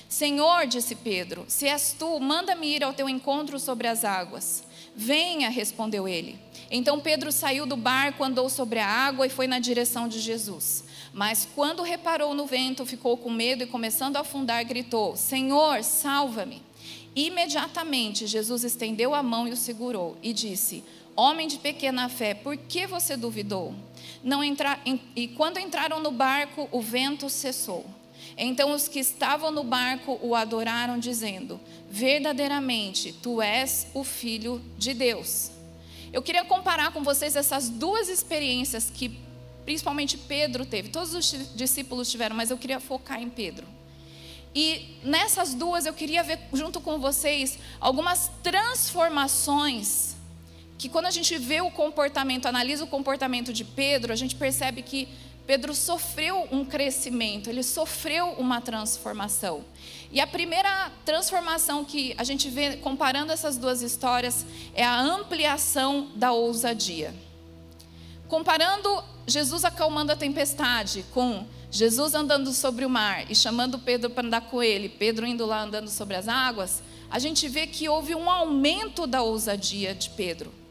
Senhor, 0.07 0.65
disse 0.65 0.95
Pedro, 0.95 1.43
se 1.47 1.67
és 1.67 1.93
tu, 1.97 2.19
manda-me 2.21 2.67
ir 2.67 2.83
ao 2.85 2.93
teu 2.93 3.09
encontro 3.09 3.59
sobre 3.59 3.85
as 3.85 4.05
águas. 4.05 4.63
Venha, 4.95 5.49
respondeu 5.49 6.07
ele. 6.07 6.39
Então 6.71 7.01
Pedro 7.01 7.33
saiu 7.33 7.65
do 7.65 7.75
barco, 7.75 8.23
andou 8.23 8.49
sobre 8.49 8.79
a 8.79 8.87
água 8.87 9.27
e 9.27 9.29
foi 9.29 9.45
na 9.45 9.59
direção 9.59 10.07
de 10.07 10.21
Jesus. 10.21 10.85
Mas 11.13 11.45
quando 11.53 11.83
reparou 11.83 12.33
no 12.33 12.45
vento, 12.45 12.85
ficou 12.85 13.17
com 13.17 13.29
medo 13.29 13.63
e, 13.63 13.67
começando 13.67 14.15
a 14.15 14.21
afundar, 14.21 14.63
gritou: 14.63 15.17
Senhor, 15.17 15.83
salva-me. 15.83 16.61
Imediatamente 17.13 18.25
Jesus 18.25 18.63
estendeu 18.63 19.13
a 19.13 19.21
mão 19.21 19.49
e 19.49 19.51
o 19.51 19.57
segurou 19.57 20.17
e 20.23 20.31
disse: 20.31 20.81
Homem 21.13 21.47
de 21.47 21.57
pequena 21.57 22.07
fé, 22.07 22.33
por 22.33 22.55
que 22.55 22.87
você 22.87 23.17
duvidou? 23.17 23.75
Não 24.25 24.44
entra... 24.44 24.79
E 25.15 25.27
quando 25.27 25.60
entraram 25.60 26.01
no 26.01 26.10
barco, 26.10 26.67
o 26.72 26.82
vento 26.82 27.29
cessou. 27.29 27.86
Então 28.36 28.72
os 28.72 28.88
que 28.88 29.00
estavam 29.00 29.51
no 29.51 29.63
barco 29.63 30.20
o 30.20 30.34
adoraram, 30.34 30.98
dizendo: 30.98 31.62
Verdadeiramente, 31.91 33.13
tu 33.13 33.39
és 33.39 33.86
o 33.94 34.03
Filho 34.03 34.60
de 34.79 34.96
Deus. 34.96 35.51
Eu 36.12 36.24
queria 36.24 36.44
comparar 36.44 36.91
com 36.91 37.03
vocês 37.03 37.36
essas 37.36 37.70
duas 37.70 38.10
experiências 38.10 38.89
que 38.89 39.15
principalmente 39.63 40.17
Pedro 40.17 40.65
teve. 40.65 40.89
Todos 40.89 41.13
os 41.13 41.55
discípulos 41.55 42.10
tiveram, 42.10 42.36
mas 42.36 42.50
eu 42.50 42.58
queria 42.58 42.79
focar 42.79 43.22
em 43.22 43.29
Pedro. 43.29 43.67
E 44.55 44.98
nessas 45.03 45.53
duas 45.53 45.86
eu 45.86 45.94
queria 45.94 46.24
ver 46.24 46.39
junto 46.51 46.82
com 46.82 46.98
vocês 46.98 47.60
algumas 47.79 48.32
transformações 48.41 50.14
que 50.77 50.89
quando 50.89 51.05
a 51.05 51.12
gente 51.12 51.38
vê 51.38 51.62
o 51.62 51.72
comportamento, 51.72 52.48
analisa 52.48 52.84
o 52.84 52.88
comportamento 52.88 53.53
de 53.53 53.63
Pedro, 53.63 54.12
a 54.12 54.15
gente 54.15 54.36
percebe 54.36 54.82
que 54.82 55.08
Pedro 55.48 55.75
sofreu 55.75 56.48
um 56.51 56.65
crescimento, 56.65 57.50
ele 57.50 57.62
sofreu 57.62 58.29
uma 58.32 58.60
transformação. 58.60 59.63
E 60.12 60.20
a 60.20 60.25
primeira 60.25 60.91
transformação 61.05 61.86
que 61.86 62.15
a 62.17 62.24
gente 62.24 62.50
vê 62.50 62.77
comparando 62.77 63.32
essas 63.32 63.58
duas 63.58 63.82
histórias 63.82 64.46
é 64.74 64.84
a 64.84 65.00
ampliação 65.00 66.10
da 66.15 66.32
ousadia. 66.32 67.13
Comparando 68.27 69.03
Jesus 69.27 69.63
acalmando 69.63 70.12
a 70.12 70.15
tempestade 70.15 71.05
com 71.13 71.46
Jesus 71.70 72.15
andando 72.15 72.51
sobre 72.51 72.86
o 72.86 72.89
mar 72.89 73.29
e 73.29 73.36
chamando 73.36 73.77
Pedro 73.77 74.10
para 74.10 74.25
andar 74.25 74.41
com 74.41 74.63
ele, 74.63 74.89
Pedro 74.89 75.27
indo 75.27 75.46
lá 75.46 75.62
andando 75.62 75.89
sobre 75.89 76.15
as 76.15 76.27
águas, 76.27 76.82
a 77.10 77.20
gente 77.20 77.48
vê 77.48 77.67
que 77.67 77.88
houve 77.88 78.15
um 78.15 78.29
aumento 78.29 79.05
da 79.05 79.22
ousadia 79.22 79.94
de 79.94 80.10
Pedro. 80.10 80.64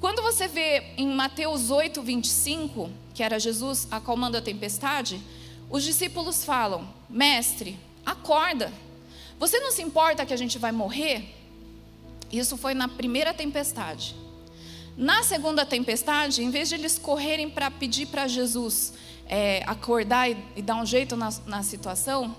Quando 0.00 0.22
você 0.22 0.48
vê 0.48 0.82
em 0.96 1.06
Mateus 1.06 1.70
8, 1.70 2.00
25, 2.00 2.90
que 3.12 3.22
era 3.22 3.38
Jesus 3.38 3.86
acalmando 3.90 4.38
a 4.38 4.40
tempestade, 4.40 5.20
os 5.68 5.84
discípulos 5.84 6.42
falam: 6.42 6.88
Mestre, 7.08 7.78
acorda. 8.04 8.72
Você 9.38 9.60
não 9.60 9.70
se 9.70 9.82
importa 9.82 10.24
que 10.24 10.32
a 10.32 10.38
gente 10.38 10.58
vai 10.58 10.72
morrer? 10.72 11.34
Isso 12.32 12.56
foi 12.56 12.72
na 12.72 12.88
primeira 12.88 13.34
tempestade. 13.34 14.16
Na 14.96 15.22
segunda 15.22 15.66
tempestade, 15.66 16.42
em 16.42 16.50
vez 16.50 16.70
de 16.70 16.76
eles 16.76 16.98
correrem 16.98 17.50
para 17.50 17.70
pedir 17.70 18.06
para 18.06 18.26
Jesus 18.26 18.94
é, 19.26 19.62
acordar 19.66 20.30
e, 20.30 20.36
e, 20.56 20.62
dar 20.62 20.76
um 20.76 20.86
jeito 20.86 21.14
na, 21.14 21.30
na 21.46 21.62
situação, 21.62 22.34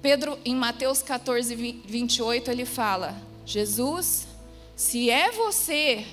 Pedro, 0.00 0.36
em 0.44 0.54
Mateus 0.54 1.00
14, 1.00 1.54
28, 1.54 2.50
ele 2.50 2.64
fala: 2.64 3.16
Jesus, 3.46 4.26
se 4.74 5.10
é 5.10 5.30
você, 5.30 6.04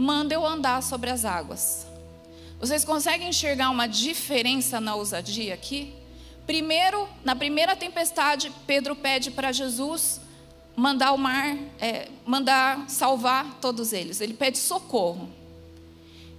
manda 0.00 0.34
eu 0.34 0.46
andar 0.46 0.82
sobre 0.82 1.10
as 1.10 1.24
águas. 1.24 1.86
Vocês 2.58 2.84
conseguem 2.84 3.28
enxergar 3.28 3.70
uma 3.70 3.86
diferença 3.86 4.80
na 4.80 4.94
ousadia 4.94 5.54
aqui? 5.54 5.94
Primeiro, 6.46 7.06
na 7.22 7.36
primeira 7.36 7.76
tempestade, 7.76 8.50
Pedro 8.66 8.96
pede 8.96 9.30
para 9.30 9.52
Jesus 9.52 10.20
mandar 10.74 11.12
o 11.12 11.18
mar, 11.18 11.56
é, 11.78 12.08
mandar 12.24 12.88
salvar 12.88 13.58
todos 13.60 13.92
eles. 13.92 14.20
Ele 14.20 14.34
pede 14.34 14.58
socorro. 14.58 15.28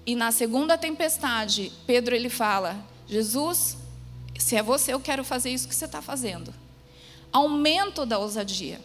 E 0.05 0.15
na 0.15 0.31
segunda 0.31 0.77
tempestade, 0.77 1.71
Pedro 1.85 2.15
ele 2.15 2.29
fala: 2.29 2.83
Jesus, 3.07 3.77
se 4.37 4.55
é 4.55 4.63
você, 4.63 4.91
eu 4.93 4.99
quero 4.99 5.23
fazer 5.23 5.51
isso 5.51 5.67
que 5.67 5.75
você 5.75 5.85
está 5.85 6.01
fazendo. 6.01 6.53
Aumento 7.31 8.05
da 8.05 8.17
ousadia. 8.17 8.81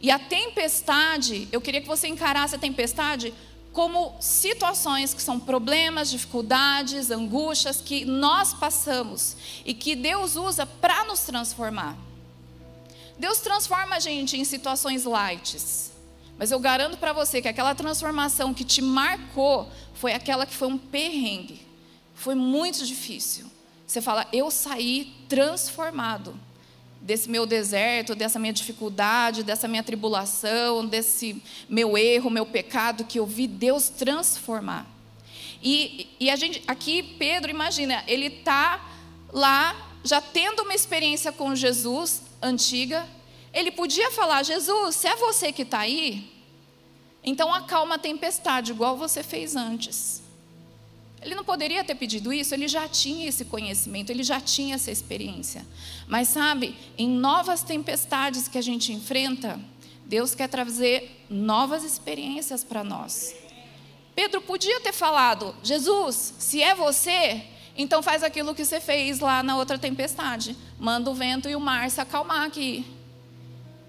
E 0.00 0.10
a 0.10 0.18
tempestade, 0.18 1.48
eu 1.50 1.60
queria 1.60 1.80
que 1.80 1.86
você 1.86 2.06
encarasse 2.06 2.54
a 2.54 2.58
tempestade 2.58 3.32
como 3.78 4.16
situações 4.18 5.14
que 5.14 5.22
são 5.22 5.38
problemas, 5.38 6.10
dificuldades, 6.10 7.12
angústias 7.12 7.80
que 7.80 8.04
nós 8.04 8.52
passamos 8.52 9.36
e 9.64 9.72
que 9.72 9.94
Deus 9.94 10.34
usa 10.34 10.66
para 10.66 11.04
nos 11.04 11.20
transformar. 11.20 11.96
Deus 13.16 13.38
transforma 13.38 13.94
a 13.94 14.00
gente 14.00 14.36
em 14.36 14.42
situações 14.42 15.04
lights, 15.04 15.92
mas 16.36 16.50
eu 16.50 16.58
garanto 16.58 16.98
para 16.98 17.12
você 17.12 17.40
que 17.40 17.46
aquela 17.46 17.72
transformação 17.72 18.52
que 18.52 18.64
te 18.64 18.82
marcou 18.82 19.68
foi 19.94 20.12
aquela 20.12 20.44
que 20.44 20.56
foi 20.56 20.66
um 20.66 20.76
perrengue, 20.76 21.64
foi 22.16 22.34
muito 22.34 22.84
difícil. 22.84 23.46
Você 23.86 24.00
fala, 24.00 24.26
eu 24.32 24.50
saí 24.50 25.14
transformado 25.28 26.34
desse 27.00 27.28
meu 27.30 27.46
deserto, 27.46 28.14
dessa 28.14 28.38
minha 28.38 28.52
dificuldade, 28.52 29.42
dessa 29.42 29.68
minha 29.68 29.82
tribulação, 29.82 30.86
desse 30.86 31.42
meu 31.68 31.96
erro, 31.96 32.30
meu 32.30 32.44
pecado, 32.44 33.04
que 33.04 33.18
eu 33.18 33.26
vi 33.26 33.46
Deus 33.46 33.88
transformar. 33.88 34.86
E, 35.62 36.08
e 36.20 36.30
a 36.30 36.36
gente, 36.36 36.62
aqui 36.66 37.02
Pedro, 37.02 37.50
imagina, 37.50 38.04
ele 38.06 38.26
está 38.26 38.80
lá, 39.32 39.74
já 40.04 40.20
tendo 40.20 40.62
uma 40.62 40.74
experiência 40.74 41.32
com 41.32 41.54
Jesus 41.54 42.22
antiga, 42.40 43.06
ele 43.52 43.70
podia 43.70 44.10
falar: 44.10 44.42
Jesus, 44.42 44.96
se 44.96 45.08
é 45.08 45.16
você 45.16 45.52
que 45.52 45.62
está 45.62 45.80
aí, 45.80 46.30
então 47.24 47.52
acalma 47.52 47.96
a 47.96 47.98
tempestade, 47.98 48.72
igual 48.72 48.96
você 48.96 49.22
fez 49.22 49.56
antes. 49.56 50.22
Ele 51.20 51.34
não 51.34 51.44
poderia 51.44 51.82
ter 51.82 51.94
pedido 51.94 52.32
isso, 52.32 52.54
ele 52.54 52.68
já 52.68 52.88
tinha 52.88 53.28
esse 53.28 53.44
conhecimento, 53.44 54.10
ele 54.10 54.22
já 54.22 54.40
tinha 54.40 54.76
essa 54.76 54.90
experiência. 54.90 55.66
Mas 56.06 56.28
sabe, 56.28 56.76
em 56.96 57.08
novas 57.08 57.62
tempestades 57.62 58.46
que 58.46 58.56
a 58.56 58.62
gente 58.62 58.92
enfrenta, 58.92 59.58
Deus 60.06 60.34
quer 60.34 60.48
trazer 60.48 61.24
novas 61.28 61.82
experiências 61.82 62.62
para 62.62 62.84
nós. 62.84 63.34
Pedro 64.14 64.40
podia 64.40 64.80
ter 64.80 64.92
falado: 64.92 65.54
Jesus, 65.62 66.34
se 66.38 66.62
é 66.62 66.74
você, 66.74 67.42
então 67.76 68.02
faz 68.02 68.22
aquilo 68.22 68.54
que 68.54 68.64
você 68.64 68.80
fez 68.80 69.18
lá 69.18 69.42
na 69.42 69.56
outra 69.56 69.78
tempestade. 69.78 70.56
Manda 70.78 71.10
o 71.10 71.14
vento 71.14 71.48
e 71.48 71.56
o 71.56 71.60
mar 71.60 71.90
se 71.90 72.00
acalmar 72.00 72.46
aqui. 72.46 72.86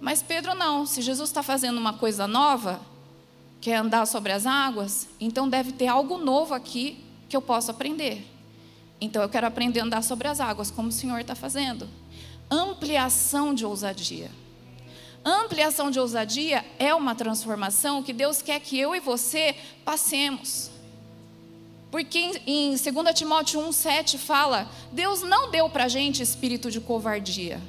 Mas 0.01 0.23
Pedro 0.23 0.55
não, 0.55 0.85
se 0.85 1.01
Jesus 1.01 1.29
está 1.29 1.43
fazendo 1.43 1.77
uma 1.77 1.93
coisa 1.93 2.27
nova, 2.27 2.81
quer 3.61 3.75
andar 3.75 4.05
sobre 4.05 4.31
as 4.31 4.45
águas, 4.45 5.07
então 5.19 5.49
deve 5.49 5.73
ter 5.73 5.87
algo 5.87 6.17
novo 6.17 6.53
aqui 6.53 7.08
que 7.29 7.37
eu 7.37 7.41
posso 7.41 7.71
aprender. 7.71 8.25
Então 8.99 9.21
eu 9.21 9.29
quero 9.29 9.47
aprender 9.47 9.79
a 9.79 9.83
andar 9.83 10.03
sobre 10.03 10.27
as 10.27 10.39
águas, 10.39 10.71
como 10.71 10.89
o 10.89 10.91
Senhor 10.91 11.19
está 11.19 11.35
fazendo. 11.35 11.87
Ampliação 12.49 13.53
de 13.53 13.65
ousadia. 13.65 14.31
Ampliação 15.23 15.91
de 15.91 15.99
ousadia 15.99 16.65
é 16.77 16.93
uma 16.93 17.13
transformação 17.13 18.01
que 18.01 18.11
Deus 18.11 18.41
quer 18.41 18.59
que 18.59 18.79
eu 18.79 18.95
e 18.95 18.99
você 18.99 19.55
passemos. 19.85 20.71
Porque 21.91 22.41
em 22.45 22.69
2 22.71 22.81
Timóteo 23.13 23.61
1,7 23.61 24.17
fala: 24.17 24.69
Deus 24.91 25.21
não 25.21 25.51
deu 25.51 25.69
para 25.69 25.85
a 25.85 25.87
gente 25.87 26.21
espírito 26.21 26.71
de 26.71 26.79
covardia. 26.79 27.61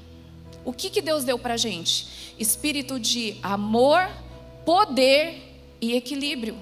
O 0.65 0.73
que, 0.73 0.91
que 0.91 1.01
Deus 1.01 1.25
deu 1.25 1.39
para 1.39 1.55
a 1.55 1.57
gente? 1.57 2.35
Espírito 2.39 3.01
de 3.01 3.37
amor, 3.43 4.09
poder 4.65 5.43
e 5.81 5.95
equilíbrio. 5.95 6.57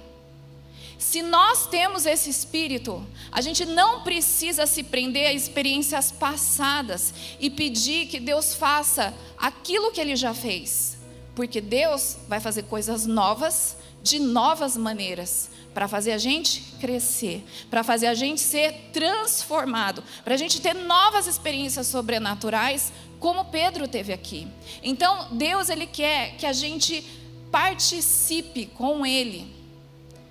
Se 0.99 1.23
nós 1.23 1.69
temos 1.69 2.05
esse 2.07 2.29
espírito, 2.29 3.07
a 3.31 3.41
gente 3.41 3.65
não 3.65 4.03
precisa 4.03 4.67
se 4.67 4.83
prender 4.83 5.29
a 5.29 5.33
experiências 5.33 6.11
passadas 6.11 7.15
e 7.39 7.49
pedir 7.49 8.09
que 8.09 8.19
Deus 8.19 8.53
faça 8.53 9.15
aquilo 9.39 9.93
que 9.93 10.01
ele 10.01 10.17
já 10.17 10.35
fez, 10.35 10.99
porque 11.37 11.61
Deus 11.61 12.17
vai 12.27 12.41
fazer 12.41 12.65
coisas 12.65 13.07
novas, 13.07 13.77
de 14.03 14.19
novas 14.19 14.77
maneiras, 14.77 15.51
para 15.73 15.87
fazer 15.87 16.13
a 16.13 16.19
gente 16.19 16.63
crescer, 16.81 17.45
para 17.71 17.85
fazer 17.85 18.09
a 18.09 18.15
gente 18.15 18.41
ser 18.41 18.91
transformado, 18.93 20.03
para 20.25 20.35
a 20.35 20.39
gente 20.39 20.61
ter 20.61 20.75
novas 20.75 21.29
experiências 21.29 21.87
sobrenaturais, 21.87 22.93
como 23.21 23.45
Pedro 23.45 23.87
teve 23.87 24.13
aqui. 24.13 24.49
Então, 24.83 25.29
Deus 25.33 25.69
ele 25.69 25.87
quer 25.87 26.37
que 26.37 26.47
a 26.47 26.53
gente 26.53 27.05
participe 27.53 28.67
com 28.67 29.07
ele 29.07 29.58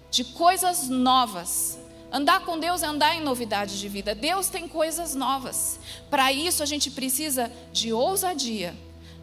de 0.10 0.24
coisas 0.24 0.90
novas. 0.90 1.78
Andar 2.12 2.42
com 2.42 2.60
Deus 2.60 2.84
é 2.84 2.88
andar 2.88 3.16
em 3.16 3.22
novidade 3.22 3.80
de 3.80 3.90
vida. 3.90 4.16
Deus 4.16 4.48
tem 4.50 4.68
coisas 4.68 5.14
novas. 5.14 5.80
Para 6.10 6.32
isso 6.32 6.64
a 6.64 6.66
gente 6.66 6.90
precisa 6.90 7.52
de 7.72 7.92
ousadia, 7.92 8.76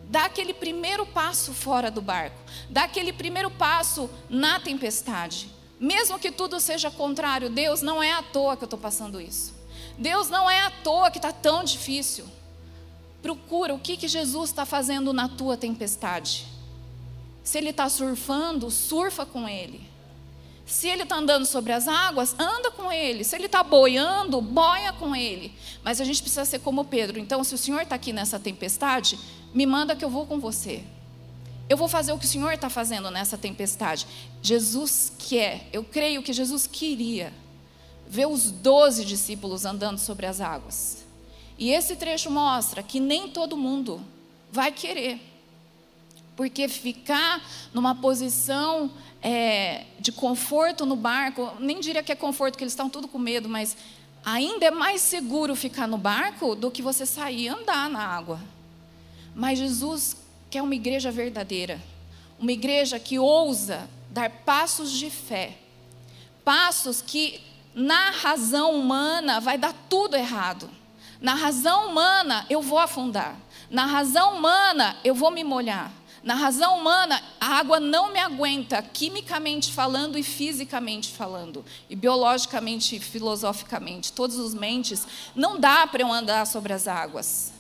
Dá 0.09 0.27
aquele 0.27 0.53
primeiro 0.53 1.07
passo 1.07 1.53
fora 1.53 1.91
do 1.91 2.01
barco, 2.01 2.37
dá 2.69 2.85
aquele 2.85 3.13
primeiro 3.13 3.51
passo 3.51 4.09
na 4.29 4.61
tempestade. 4.61 5.51
Mesmo 5.81 6.19
que 6.19 6.31
tudo 6.31 6.61
seja 6.61 6.91
contrário, 6.91 7.51
Deus 7.51 7.83
não 7.83 8.03
é 8.03 8.13
à 8.13 8.23
toa 8.23 8.57
que 8.57 8.65
eu 8.65 8.67
estou 8.67 8.79
passando 8.79 9.21
isso. 9.21 9.55
Deus 9.99 10.29
não 10.29 10.49
é 10.49 10.61
à 10.61 10.71
toa 10.71 11.11
que 11.11 11.19
está 11.19 11.33
tão 11.33 11.65
difícil. 11.65 12.27
Procura 13.23 13.75
o 13.75 13.79
que, 13.79 13.97
que 13.97 14.07
Jesus 14.07 14.51
está 14.51 14.65
fazendo 14.65 15.13
na 15.13 15.29
tua 15.29 15.57
tempestade. 15.57 16.47
Se 17.43 17.59
ele 17.59 17.71
está 17.71 17.89
surfando, 17.89 18.71
surfa 18.71 19.27
com 19.27 19.49
ele. 19.49 19.89
Se 20.67 20.89
ele 20.89 21.03
está 21.03 21.17
andando 21.17 21.45
sobre 21.45 21.73
as 21.73 21.87
águas, 21.87 22.35
anda 22.39 22.71
com 22.71 22.91
ele. 22.91 23.23
Se 23.23 23.37
ele 23.37 23.47
está 23.47 23.63
boiando, 23.63 24.41
boia 24.41 24.93
com 24.93 25.15
ele. 25.15 25.53
Mas 25.83 26.01
a 26.01 26.05
gente 26.05 26.23
precisa 26.23 26.45
ser 26.45 26.61
como 26.61 26.85
Pedro. 26.85 27.19
Então, 27.19 27.45
se 27.45 27.55
o 27.55 27.59
Senhor 27.59 27.83
está 27.83 27.95
aqui 27.95 28.13
nessa 28.13 28.39
tempestade, 28.39 29.19
me 29.53 29.67
manda 29.67 29.95
que 29.95 30.05
eu 30.05 30.11
vou 30.11 30.27
com 30.27 30.41
você. 30.41 30.83
Eu 31.69 31.77
vou 31.77 31.89
fazer 31.89 32.13
o 32.13 32.19
que 32.19 32.25
o 32.25 32.29
Senhor 32.29 32.53
está 32.53 32.71
fazendo 32.71 33.11
nessa 33.11 33.37
tempestade. 33.37 34.07
Jesus 34.43 35.13
quer, 35.19 35.69
eu 35.73 35.85
creio 35.85 36.23
que 36.23 36.33
Jesus 36.33 36.67
queria 36.67 37.33
ver 38.07 38.27
os 38.27 38.51
doze 38.51 39.05
discípulos 39.05 39.65
andando 39.65 39.99
sobre 39.99 40.27
as 40.27 40.41
águas. 40.41 41.05
E 41.59 41.71
esse 41.71 41.97
trecho 41.97 42.31
mostra 42.31 42.83
que 42.83 43.01
nem 43.01 43.29
todo 43.29 43.57
mundo 43.57 44.03
vai 44.51 44.73
querer. 44.73 45.21
Porque 46.37 46.69
ficar 46.69 47.43
numa 47.73 47.95
posição 47.95 48.91
é, 49.25 49.87
de 49.99 50.13
conforto 50.13 50.85
no 50.85 50.95
barco, 50.95 51.51
nem 51.59 51.81
diria 51.81 52.03
que 52.03 52.13
é 52.13 52.15
conforto, 52.15 52.59
que 52.59 52.63
eles 52.63 52.75
estão 52.75 52.91
tudo 52.91 53.09
com 53.09 53.19
medo, 53.19 53.49
mas 53.49 53.75
ainda 54.23 54.67
é 54.67 54.71
mais 54.71 55.01
seguro 55.01 55.57
ficar 55.57 55.89
no 55.89 55.97
barco 55.97 56.55
do 56.55 56.71
que 56.71 56.83
você 56.83 57.07
sair 57.07 57.45
e 57.45 57.49
andar 57.49 57.89
na 57.89 58.07
água. 58.07 58.39
Mas 59.35 59.59
Jesus 59.59 60.19
quer 60.51 60.61
uma 60.61 60.75
igreja 60.75 61.11
verdadeira, 61.11 61.81
uma 62.39 62.53
igreja 62.53 63.01
que 63.01 63.19
ousa 63.19 63.89
dar 64.11 64.29
passos 64.31 64.93
de 64.93 65.09
fé, 65.09 65.57
passos 66.45 67.01
que 67.01 67.41
na 67.75 68.11
razão 68.11 68.73
humana 68.79 69.41
vai 69.41 69.57
dar 69.57 69.75
tudo 69.89 70.17
errado. 70.17 70.69
Na 71.19 71.33
razão 71.35 71.89
humana 71.89 72.45
eu 72.51 72.61
vou 72.61 72.79
afundar. 72.79 73.35
Na 73.71 73.87
razão 73.87 74.37
humana 74.37 74.97
eu 75.03 75.15
vou 75.15 75.31
me 75.31 75.43
molhar. 75.43 75.91
Na 76.25 76.35
razão 76.35 76.79
humana, 76.79 77.23
a 77.39 77.59
água 77.59 77.79
não 77.79 78.11
me 78.11 78.19
aguenta, 78.19 78.81
quimicamente 78.81 79.71
falando 79.71 80.19
e 80.19 80.23
fisicamente 80.23 81.11
falando, 81.13 81.63
e 81.89 81.95
biologicamente 81.95 82.97
e 82.97 82.99
filosoficamente, 82.99 84.11
todos 84.11 84.37
os 84.37 84.55
mentes, 84.55 85.07
não 85.35 85.61
dá 85.61 85.87
para 85.87 86.01
eu 86.01 86.11
andar 86.11 86.47
sobre 86.47 86.73
as 86.73 86.89
águas. 86.89 87.53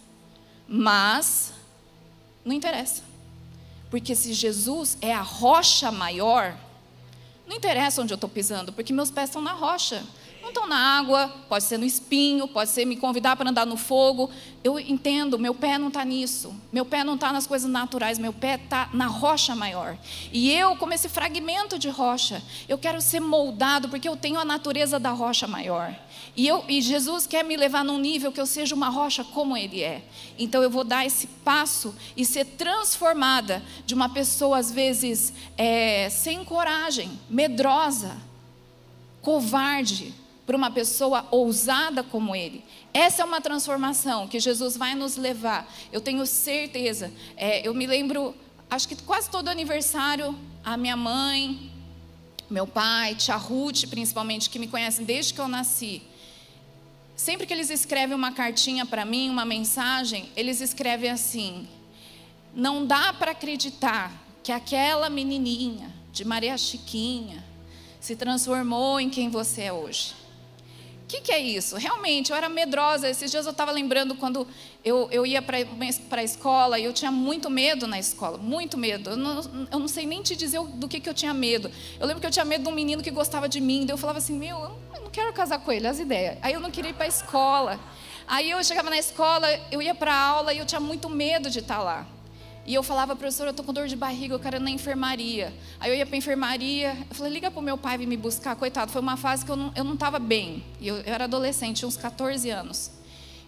Mas, 0.66 1.53
não 2.42 2.55
interessa. 2.55 3.03
Porque 3.90 4.14
se 4.14 4.33
Jesus 4.33 4.96
é 5.03 5.12
a 5.12 5.20
rocha 5.20 5.92
maior, 5.92 6.57
não 7.46 7.57
interessa 7.57 8.00
onde 8.00 8.14
eu 8.14 8.16
estou 8.16 8.31
pisando, 8.31 8.72
porque 8.72 8.94
meus 8.94 9.11
pés 9.11 9.29
estão 9.29 9.42
na 9.42 9.53
rocha 9.53 10.03
não 10.44 10.50
estão 10.50 10.66
na 10.68 10.98
água, 10.98 11.28
pode 11.48 11.64
ser 11.64 11.78
no 11.78 11.87
espinho, 11.87 12.46
pode 12.46 12.68
ser 12.68 12.85
me 12.85 12.96
convidar 12.96 13.35
para 13.35 13.48
andar 13.48 13.64
no 13.64 13.78
fogo. 13.78 14.30
Eu 14.62 14.78
entendo, 14.78 15.38
meu 15.38 15.54
pé 15.54 15.78
não 15.78 15.88
está 15.88 16.04
nisso. 16.04 16.54
Meu 16.70 16.85
pé 16.85 17.02
não 17.02 17.14
está 17.14 17.33
nas 17.33 17.46
coisas 17.46 17.68
naturais, 17.68 18.18
meu 18.18 18.33
pé 18.33 18.57
está 18.62 18.90
na 18.92 19.07
rocha 19.07 19.57
maior. 19.57 19.96
E 20.33 20.52
eu, 20.52 20.76
como 20.76 20.92
esse 20.92 21.09
fragmento 21.09 21.78
de 21.78 21.88
rocha, 21.88 22.42
eu 22.68 22.76
quero 22.76 23.00
ser 23.00 23.20
moldado 23.20 23.88
porque 23.88 24.09
eu 24.09 24.16
tenho 24.16 24.38
a 24.38 24.44
natureza 24.44 25.00
da 25.00 25.11
rocha 25.11 25.46
maior. 25.46 25.96
E, 26.37 26.46
eu, 26.46 26.62
e 26.68 26.83
Jesus 26.83 27.26
quer 27.26 27.42
me 27.42 27.57
levar 27.57 27.83
num 27.83 27.98
nível 27.98 28.30
que 28.30 28.40
eu 28.40 28.46
seja 28.46 28.74
uma 28.74 28.90
rocha 28.90 29.24
como 29.24 29.57
Ele 29.57 29.83
é. 29.83 30.02
Então 30.38 30.62
eu 30.62 30.68
vou 30.68 30.85
dar 30.85 31.07
esse 31.07 31.26
passo 31.26 31.94
e 32.14 32.24
ser 32.24 32.44
transformada 32.44 33.62
de 33.87 33.94
uma 33.94 34.11
pessoa, 34.11 34.59
às 34.59 34.70
vezes, 34.70 35.33
é, 35.57 36.11
sem 36.11 36.44
coragem, 36.44 37.11
medrosa, 37.30 38.16
covarde, 39.22 40.12
para 40.46 40.57
uma 40.57 40.70
pessoa 40.70 41.26
ousada 41.30 42.02
como 42.02 42.35
ele. 42.35 42.64
Essa 42.92 43.22
é 43.22 43.24
uma 43.24 43.40
transformação 43.40 44.28
que 44.28 44.38
Jesus 44.38 44.76
vai 44.76 44.94
nos 44.94 45.16
levar. 45.16 45.70
Eu 45.92 46.00
tenho 46.00 46.24
certeza. 46.26 47.12
É, 47.37 47.66
eu 47.66 47.74
me 47.74 47.87
lembro, 47.87 48.35
acho 48.70 48.87
que 48.87 48.96
quase 48.96 49.30
todo 49.30 49.48
aniversário, 49.48 50.38
a 50.64 50.76
minha 50.76 50.96
mãe, 50.96 51.70
meu 52.50 52.66
pai, 52.66 53.14
tia 53.14 53.37
Ruth, 53.37 53.87
principalmente, 53.88 54.50
que 54.50 54.59
me 54.59 54.68
conhecem 54.68 55.04
desde 55.04 55.33
que 55.33 55.40
eu 55.40 55.48
nasci. 55.48 56.02
Sempre 57.16 57.46
que 57.46 57.52
eles 57.52 57.70
escrevem 57.70 58.14
uma 58.14 58.33
cartinha 58.33 58.85
para 58.85 59.04
mim, 59.04 59.30
uma 59.30 59.44
mensagem, 59.44 60.28
eles 60.37 60.61
escrevem 60.61 61.11
assim: 61.11 61.66
Não 62.54 62.85
dá 62.85 63.12
para 63.12 63.30
acreditar 63.30 64.12
que 64.42 64.52
aquela 64.52 65.09
menininha 65.09 65.90
de 66.12 66.24
Maria 66.24 66.59
Chiquinha 66.59 67.42
se 67.98 68.14
transformou 68.14 69.00
em 69.00 69.09
quem 69.09 69.30
você 69.30 69.62
é 69.62 69.72
hoje. 69.72 70.23
Que, 71.14 71.20
que, 71.20 71.33
é 71.33 71.38
isso? 71.38 71.77
Realmente, 71.77 72.31
eu 72.31 72.37
era 72.37 72.48
medrosa. 72.48 73.09
Esses 73.09 73.31
dias 73.31 73.46
eu 73.46 73.53
estava 73.53 73.70
lembrando 73.70 74.16
quando 74.16 74.46
eu, 74.85 75.09
eu 75.12 75.24
ia 75.24 75.40
para 75.40 75.59
a 76.20 76.24
escola 76.24 76.77
e 76.79 76.85
eu 76.85 76.92
tinha 76.92 77.12
muito 77.12 77.48
medo 77.48 77.87
na 77.87 78.00
escola, 78.00 78.37
muito 78.37 78.77
medo. 78.77 79.11
Eu 79.11 79.16
não, 79.16 79.68
eu 79.70 79.79
não 79.79 79.87
sei 79.87 80.07
nem 80.07 80.22
te 80.22 80.35
dizer 80.35 80.61
do 80.61 80.88
que, 80.88 80.98
que 80.98 81.09
eu 81.09 81.14
tinha 81.14 81.33
medo. 81.33 81.70
Eu 82.00 82.07
lembro 82.07 82.20
que 82.20 82.27
eu 82.27 82.33
tinha 82.33 82.44
medo 82.44 82.64
de 82.64 82.68
um 82.68 82.74
menino 82.74 83.00
que 83.00 83.12
gostava 83.12 83.48
de 83.48 83.61
mim. 83.61 83.87
Daí 83.87 83.94
eu 83.94 83.98
falava 83.98 84.18
assim: 84.18 84.37
Meu, 84.37 84.57
eu 84.59 85.03
não 85.03 85.11
quero 85.11 85.33
casar 85.33 85.61
com 85.61 85.70
ele, 85.70 85.87
as 85.87 86.00
ideias. 86.00 86.37
Aí 86.42 86.53
eu 86.53 86.61
não 86.61 86.70
queria 86.70 86.90
ir 86.90 86.94
para 86.94 87.05
a 87.05 87.09
escola. 87.09 87.79
Aí 88.27 88.50
eu 88.50 88.64
chegava 88.64 88.90
na 88.90 88.98
escola, 88.98 89.46
eu 89.70 89.81
ia 89.81 89.94
para 89.94 90.12
a 90.12 90.20
aula 90.20 90.53
e 90.53 90.59
eu 90.59 90.66
tinha 90.66 90.81
muito 90.81 91.09
medo 91.09 91.48
de 91.48 91.61
estar 91.61 91.77
tá 91.77 91.83
lá. 91.83 92.07
E 92.66 92.72
eu 92.74 92.83
falava, 92.83 93.14
professor, 93.14 93.44
eu 93.44 93.50
estou 93.50 93.64
com 93.64 93.72
dor 93.74 93.87
de 93.87 93.94
barriga, 93.94 94.35
eu 94.35 94.40
quero 94.40 94.57
ir 94.57 94.61
na 94.61 94.70
enfermaria. 94.70 95.53
Aí 95.79 95.90
eu 95.90 95.96
ia 95.96 96.07
para 96.07 96.16
enfermaria, 96.16 96.96
eu 97.11 97.14
falei, 97.14 97.33
liga 97.33 97.50
para 97.50 97.61
o 97.61 97.62
meu 97.62 97.77
pai 97.77 97.98
vir 97.98 98.07
me 98.07 98.16
buscar. 98.16 98.57
Coitado, 98.57 98.90
foi 98.90 99.03
uma 99.03 99.18
fase 99.18 99.44
que 99.44 99.50
eu 99.50 99.57
não 99.57 99.94
estava 99.94 100.18
bem. 100.18 100.64
Eu, 100.81 100.96
eu 100.96 101.12
era 101.12 101.24
adolescente, 101.24 101.79
tinha 101.79 101.88
uns 101.88 101.96
14 101.96 102.48
anos. 102.48 102.90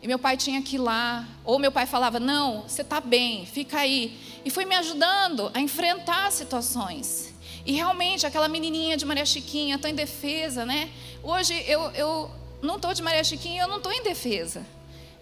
E 0.03 0.07
meu 0.07 0.19
pai 0.19 0.37
tinha 0.37 0.61
que 0.61 0.77
ir 0.77 0.81
lá. 0.81 1.27
Ou 1.45 1.59
meu 1.59 1.73
pai 1.73 1.87
falava, 1.87 2.21
não, 2.21 2.63
você 2.63 2.83
está 2.83 3.01
bem, 3.01 3.47
fica 3.47 3.79
aí. 3.79 4.19
E 4.45 4.51
foi 4.51 4.67
me 4.67 4.75
ajudando 4.75 5.51
a 5.55 5.61
enfrentar 5.61 6.31
situações. 6.31 7.35
E 7.65 7.73
realmente, 7.73 8.27
aquela 8.27 8.49
menininha 8.49 8.99
de 8.99 9.07
Maria 9.07 9.25
Chiquinha, 9.25 9.79
tão 9.79 9.91
indefesa, 9.91 10.67
né? 10.67 10.91
Hoje 11.23 11.55
eu, 11.67 11.91
eu 11.93 12.31
não 12.61 12.77
estou 12.77 12.93
de 12.93 13.03
Maria 13.03 13.25
Chiquinha, 13.25 13.63
eu 13.63 13.69
não 13.69 13.79
estou 13.79 13.93
indefesa. 13.93 14.65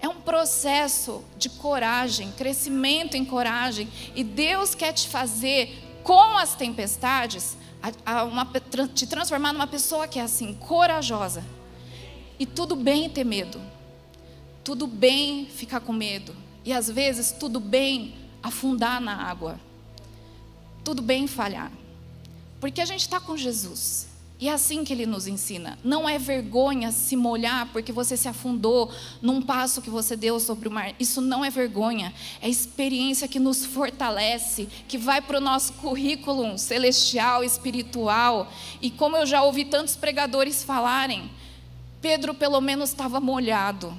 É 0.05 0.09
um 0.09 0.21
processo 0.21 1.25
de 1.39 1.49
coragem, 1.49 2.31
crescimento 2.33 3.17
em 3.17 3.25
coragem. 3.25 3.89
E 4.15 4.23
Deus 4.23 4.75
quer 4.75 4.93
te 4.93 5.09
fazer, 5.09 5.99
com 6.03 6.37
as 6.37 6.55
tempestades, 6.55 7.57
a, 7.83 8.19
a 8.19 8.25
uma, 8.25 8.47
te 8.93 9.07
transformar 9.07 9.55
numa 9.55 9.67
pessoa 9.67 10.07
que 10.07 10.19
é 10.19 10.23
assim, 10.23 10.53
corajosa. 10.57 11.43
E 12.39 12.45
tudo 12.45 12.77
bem 12.77 13.09
ter 13.09 13.25
medo. 13.25 13.59
Tudo 14.63 14.87
bem 14.87 15.47
ficar 15.47 15.81
com 15.81 15.95
medo. 15.95 16.37
E 16.67 16.73
às 16.75 16.91
vezes 16.91 17.33
tudo 17.33 17.59
bem 17.59 18.15
afundar 18.43 19.01
na 19.01 19.27
água. 19.27 19.59
Tudo 20.85 21.01
bem 21.01 21.27
falhar. 21.27 21.73
Porque 22.61 22.83
a 22.83 22.85
gente 22.85 23.01
está 23.01 23.19
com 23.19 23.39
Jesus. 23.39 24.07
E 24.45 24.49
é 24.49 24.53
assim 24.53 24.85
que 24.85 24.93
ele 24.93 25.07
nos 25.07 25.27
ensina. 25.27 25.79
Não 25.83 26.07
é 26.07 26.19
vergonha 26.19 26.93
se 26.93 27.17
molhar 27.17 27.73
porque 27.73 27.91
você 27.91 28.15
se 28.15 28.29
afundou 28.29 28.93
num 29.23 29.41
passo 29.41 29.81
que 29.81 29.89
você 29.89 30.19
deu 30.19 30.39
sobre 30.39 30.69
o 30.69 30.71
mar. 30.71 30.95
Isso 31.01 31.23
não 31.23 31.43
é 31.43 31.49
vergonha. 31.49 32.13
É 32.43 32.49
experiência 32.51 33.27
que 33.27 33.41
nos 33.41 33.65
fortalece, 33.65 34.69
que 34.87 34.99
vai 34.99 35.23
para 35.23 35.39
o 35.39 35.41
nosso 35.41 35.73
currículo 35.73 36.59
celestial, 36.59 37.43
espiritual. 37.43 38.53
E 38.83 38.91
como 38.91 39.17
eu 39.17 39.25
já 39.25 39.43
ouvi 39.43 39.65
tantos 39.65 39.97
pregadores 39.97 40.63
falarem, 40.63 41.31
Pedro 42.03 42.35
pelo 42.35 42.61
menos 42.61 42.91
estava 42.91 43.19
molhado. 43.21 43.97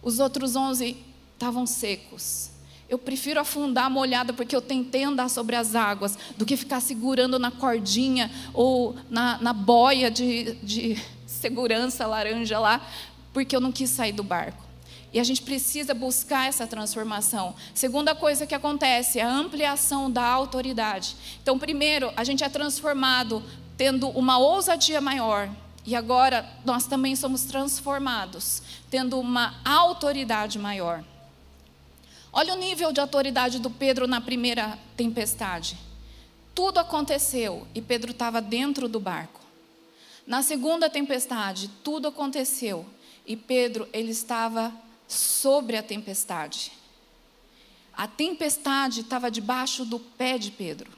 Os 0.00 0.20
outros 0.20 0.54
onze 0.54 0.96
estavam 1.34 1.66
secos. 1.66 2.50
Eu 2.90 2.98
prefiro 2.98 3.38
afundar 3.38 3.88
molhada 3.88 4.32
porque 4.32 4.54
eu 4.54 4.60
tentei 4.60 5.04
andar 5.04 5.30
sobre 5.30 5.54
as 5.54 5.76
águas 5.76 6.18
do 6.36 6.44
que 6.44 6.56
ficar 6.56 6.80
segurando 6.80 7.38
na 7.38 7.52
cordinha 7.52 8.28
ou 8.52 8.96
na, 9.08 9.38
na 9.40 9.52
boia 9.52 10.10
de, 10.10 10.54
de 10.56 11.00
segurança 11.24 12.04
laranja 12.04 12.58
lá, 12.58 12.84
porque 13.32 13.54
eu 13.54 13.60
não 13.60 13.70
quis 13.70 13.90
sair 13.90 14.10
do 14.10 14.24
barco. 14.24 14.64
E 15.12 15.20
a 15.20 15.24
gente 15.24 15.40
precisa 15.42 15.94
buscar 15.94 16.48
essa 16.48 16.66
transformação. 16.66 17.54
Segunda 17.72 18.12
coisa 18.12 18.44
que 18.44 18.56
acontece 18.56 19.20
é 19.20 19.22
a 19.22 19.30
ampliação 19.30 20.10
da 20.10 20.24
autoridade. 20.24 21.14
Então, 21.40 21.60
primeiro, 21.60 22.12
a 22.16 22.24
gente 22.24 22.42
é 22.42 22.48
transformado 22.48 23.40
tendo 23.76 24.08
uma 24.08 24.36
ousadia 24.38 25.00
maior. 25.00 25.48
E 25.86 25.94
agora 25.94 26.44
nós 26.64 26.86
também 26.86 27.14
somos 27.14 27.44
transformados, 27.44 28.62
tendo 28.90 29.18
uma 29.18 29.54
autoridade 29.64 30.58
maior. 30.58 31.04
Olha 32.32 32.54
o 32.54 32.56
nível 32.56 32.92
de 32.92 33.00
autoridade 33.00 33.58
do 33.58 33.70
Pedro 33.70 34.06
na 34.06 34.20
primeira 34.20 34.78
tempestade. 34.96 35.76
Tudo 36.54 36.78
aconteceu 36.78 37.66
e 37.74 37.82
Pedro 37.82 38.12
estava 38.12 38.40
dentro 38.40 38.88
do 38.88 39.00
barco. 39.00 39.40
Na 40.26 40.42
segunda 40.42 40.88
tempestade, 40.88 41.68
tudo 41.82 42.08
aconteceu 42.08 42.86
e 43.26 43.34
Pedro 43.36 43.88
ele 43.92 44.12
estava 44.12 44.72
sobre 45.08 45.76
a 45.76 45.82
tempestade. 45.82 46.72
a 47.96 48.06
tempestade 48.06 49.00
estava 49.00 49.30
debaixo 49.30 49.84
do 49.84 49.98
pé 49.98 50.38
de 50.38 50.50
Pedro. 50.52 50.90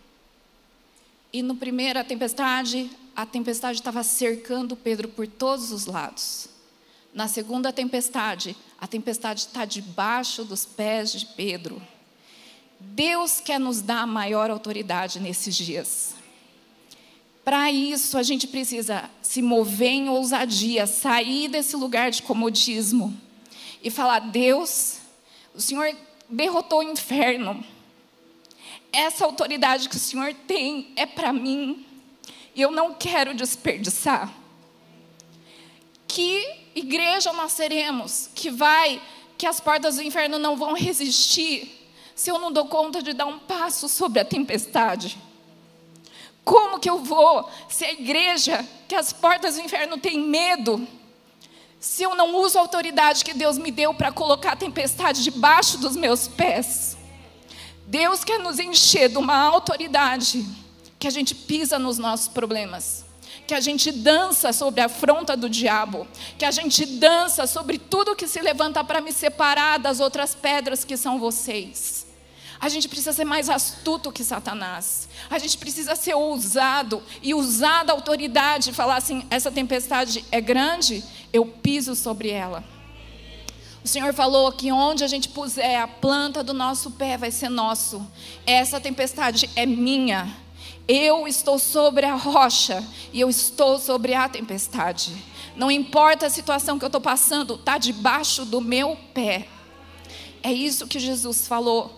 E 1.32 1.42
no 1.42 1.56
primeira 1.56 2.04
tempestade, 2.04 2.90
a 3.16 3.26
tempestade 3.26 3.78
estava 3.78 4.02
cercando 4.02 4.76
Pedro 4.76 5.08
por 5.08 5.26
todos 5.26 5.72
os 5.72 5.86
lados. 5.86 6.51
Na 7.12 7.28
segunda 7.28 7.72
tempestade, 7.72 8.56
a 8.80 8.86
tempestade 8.86 9.40
está 9.40 9.64
debaixo 9.66 10.44
dos 10.44 10.64
pés 10.64 11.12
de 11.12 11.26
Pedro. 11.26 11.80
Deus 12.80 13.38
quer 13.38 13.60
nos 13.60 13.82
dar 13.82 14.06
maior 14.06 14.50
autoridade 14.50 15.20
nesses 15.20 15.54
dias. 15.54 16.14
Para 17.44 17.70
isso, 17.70 18.16
a 18.16 18.22
gente 18.22 18.46
precisa 18.46 19.10
se 19.20 19.42
mover 19.42 19.90
em 19.90 20.08
ousadia, 20.08 20.86
sair 20.86 21.48
desse 21.48 21.76
lugar 21.76 22.10
de 22.10 22.22
comodismo 22.22 23.14
e 23.82 23.90
falar: 23.90 24.20
Deus, 24.20 24.98
o 25.54 25.60
Senhor 25.60 25.94
derrotou 26.30 26.78
o 26.78 26.82
inferno. 26.82 27.62
Essa 28.92 29.24
autoridade 29.24 29.88
que 29.88 29.96
o 29.96 30.00
Senhor 30.00 30.34
tem 30.46 30.92
é 30.96 31.04
para 31.04 31.32
mim 31.32 31.84
e 32.54 32.60
eu 32.60 32.70
não 32.70 32.94
quero 32.94 33.34
desperdiçar. 33.34 34.32
Que 36.06 36.61
igreja 36.74 37.32
nós 37.32 37.52
seremos 37.52 38.30
que 38.34 38.50
vai, 38.50 39.00
que 39.36 39.46
as 39.46 39.60
portas 39.60 39.96
do 39.96 40.02
inferno 40.02 40.38
não 40.38 40.56
vão 40.56 40.74
resistir 40.74 41.80
se 42.14 42.30
eu 42.30 42.38
não 42.38 42.52
dou 42.52 42.66
conta 42.66 43.02
de 43.02 43.12
dar 43.12 43.26
um 43.26 43.38
passo 43.38 43.88
sobre 43.88 44.20
a 44.20 44.24
tempestade? 44.24 45.18
Como 46.44 46.80
que 46.80 46.90
eu 46.90 46.98
vou 46.98 47.48
ser 47.68 47.86
a 47.86 47.92
igreja 47.92 48.66
que 48.88 48.94
as 48.94 49.12
portas 49.12 49.54
do 49.54 49.62
inferno 49.62 49.96
têm 49.98 50.18
medo? 50.18 50.86
Se 51.78 52.02
eu 52.02 52.14
não 52.14 52.36
uso 52.36 52.58
a 52.58 52.60
autoridade 52.60 53.24
que 53.24 53.34
Deus 53.34 53.58
me 53.58 53.70
deu 53.70 53.94
para 53.94 54.12
colocar 54.12 54.52
a 54.52 54.56
tempestade 54.56 55.22
debaixo 55.22 55.78
dos 55.78 55.96
meus 55.96 56.28
pés. 56.28 56.96
Deus 57.86 58.24
quer 58.24 58.38
nos 58.38 58.58
encher 58.58 59.08
de 59.08 59.18
uma 59.18 59.36
autoridade 59.36 60.44
que 60.98 61.06
a 61.08 61.10
gente 61.10 61.34
pisa 61.34 61.78
nos 61.78 61.98
nossos 61.98 62.28
problemas, 62.28 63.04
que 63.52 63.56
a 63.56 63.60
gente 63.60 63.92
dança 63.92 64.50
sobre 64.50 64.80
a 64.80 64.86
afronta 64.86 65.36
do 65.36 65.46
diabo, 65.46 66.08
que 66.38 66.44
a 66.46 66.50
gente 66.50 66.86
dança 66.86 67.46
sobre 67.46 67.78
tudo 67.78 68.16
que 68.16 68.26
se 68.26 68.40
levanta 68.40 68.82
para 68.82 68.98
me 69.02 69.12
separar 69.12 69.78
das 69.78 70.00
outras 70.00 70.34
pedras 70.34 70.86
que 70.86 70.96
são 70.96 71.18
vocês. 71.18 72.06
A 72.58 72.70
gente 72.70 72.88
precisa 72.88 73.12
ser 73.12 73.26
mais 73.26 73.50
astuto 73.50 74.10
que 74.10 74.24
Satanás. 74.24 75.06
A 75.28 75.38
gente 75.38 75.58
precisa 75.58 75.94
ser 75.94 76.14
ousado 76.14 77.02
e 77.20 77.34
usar 77.34 77.84
da 77.84 77.92
autoridade 77.92 78.70
e 78.70 78.72
falar 78.72 78.96
assim: 78.96 79.26
essa 79.28 79.50
tempestade 79.50 80.24
é 80.32 80.40
grande, 80.40 81.04
eu 81.30 81.44
piso 81.44 81.94
sobre 81.94 82.30
ela. 82.30 82.64
O 83.84 83.86
Senhor 83.86 84.14
falou 84.14 84.50
que 84.50 84.72
onde 84.72 85.04
a 85.04 85.08
gente 85.08 85.28
puser 85.28 85.78
a 85.78 85.86
planta 85.86 86.42
do 86.42 86.54
nosso 86.54 86.92
pé 86.92 87.18
vai 87.18 87.30
ser 87.30 87.50
nosso. 87.50 88.00
Essa 88.46 88.80
tempestade 88.80 89.50
é 89.54 89.66
minha. 89.66 90.40
Eu 90.94 91.26
estou 91.26 91.58
sobre 91.58 92.04
a 92.04 92.14
rocha 92.14 92.86
e 93.14 93.18
eu 93.18 93.30
estou 93.30 93.78
sobre 93.78 94.12
a 94.12 94.28
tempestade. 94.28 95.16
Não 95.56 95.70
importa 95.70 96.26
a 96.26 96.30
situação 96.30 96.78
que 96.78 96.84
eu 96.84 96.88
estou 96.88 97.00
passando, 97.00 97.54
está 97.54 97.78
debaixo 97.78 98.44
do 98.44 98.60
meu 98.60 98.94
pé. 99.14 99.48
É 100.42 100.52
isso 100.52 100.86
que 100.86 100.98
Jesus 100.98 101.48
falou 101.48 101.90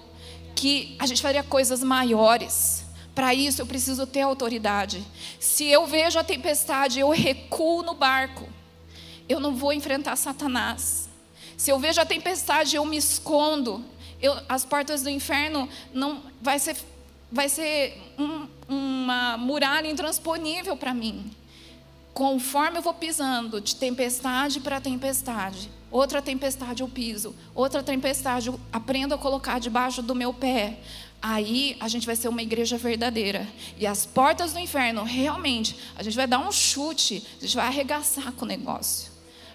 que 0.54 0.94
a 1.00 1.07
gente 1.07 1.20
faria 1.20 1.42
coisas 1.42 1.83
maiores. 1.83 2.85
Para 3.16 3.35
isso 3.35 3.61
eu 3.61 3.66
preciso 3.66 4.07
ter 4.07 4.20
autoridade. 4.20 5.04
Se 5.40 5.66
eu 5.66 5.88
vejo 5.88 6.16
a 6.16 6.22
tempestade, 6.22 7.00
eu 7.00 7.11
recuo 7.11 7.83
no 7.83 7.94
barco. 7.94 8.48
Eu 9.28 9.40
não 9.40 9.57
vou 9.57 9.72
enfrentar 9.72 10.14
Satanás. 10.14 11.09
Se 11.57 11.68
eu 11.68 11.80
vejo 11.80 12.00
a 12.00 12.07
tempestade, 12.07 12.76
eu 12.76 12.85
me 12.85 12.96
escondo. 12.96 13.85
Eu, 14.22 14.40
as 14.48 14.64
portas 14.64 15.02
do 15.02 15.11
inferno 15.11 15.68
não 15.92 16.22
vai 16.40 16.61
ser, 16.61 16.76
vai 17.33 17.48
ser 17.48 18.00
um, 18.16 18.46
uma 18.68 19.37
muralha 19.37 19.88
intransponível 19.88 20.77
para 20.77 20.94
mim. 20.94 21.31
Conforme 22.12 22.79
eu 22.79 22.83
vou 22.83 22.94
pisando 22.94 23.61
de 23.61 23.74
tempestade 23.74 24.61
para 24.61 24.81
tempestade, 24.81 25.68
outra 25.90 26.22
tempestade 26.22 26.83
eu 26.83 26.88
piso, 26.88 27.35
outra 27.55 27.83
tempestade 27.83 28.46
eu 28.48 28.61
aprendo 28.72 29.14
a 29.14 29.18
colocar 29.18 29.59
debaixo 29.59 30.00
do 30.00 30.14
meu 30.14 30.33
pé. 30.33 30.79
Aí 31.20 31.77
a 31.81 31.88
gente 31.88 32.07
vai 32.07 32.14
ser 32.14 32.29
uma 32.29 32.42
igreja 32.42 32.77
verdadeira. 32.77 33.48
E 33.79 33.87
as 33.87 34.05
portas 34.05 34.53
do 34.53 34.59
inferno, 34.59 35.03
realmente, 35.03 35.77
a 35.96 36.03
gente 36.03 36.14
vai 36.14 36.27
dar 36.27 36.38
um 36.38 36.53
chute, 36.53 37.27
a 37.38 37.40
gente 37.40 37.57
vai 37.57 37.66
arregaçar 37.66 38.31
com 38.33 38.44
o 38.44 38.48
negócio. 38.48 39.11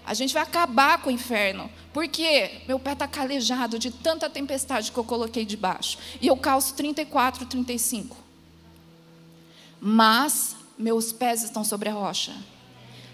A 0.06 0.16
gente 0.16 0.34
vai 0.34 0.42
acabar 0.42 1.00
com 1.00 1.10
o 1.10 1.14
inferno. 1.14 1.70
Porque 1.94 2.62
meu 2.68 2.80
pé 2.80 2.94
está 2.94 3.08
calejado 3.08 3.78
de 3.78 3.92
tanta 3.92 4.28
tempestade 4.28 4.92
que 4.92 4.98
eu 4.98 5.04
coloquei 5.04 5.46
debaixo. 5.46 6.00
E 6.20 6.26
eu 6.26 6.36
calço 6.36 6.74
34, 6.74 7.46
35. 7.46 8.18
Mas 9.80 10.56
meus 10.78 11.12
pés 11.12 11.44
estão 11.44 11.64
sobre 11.64 11.90
a 11.90 11.94
rocha 11.94 12.34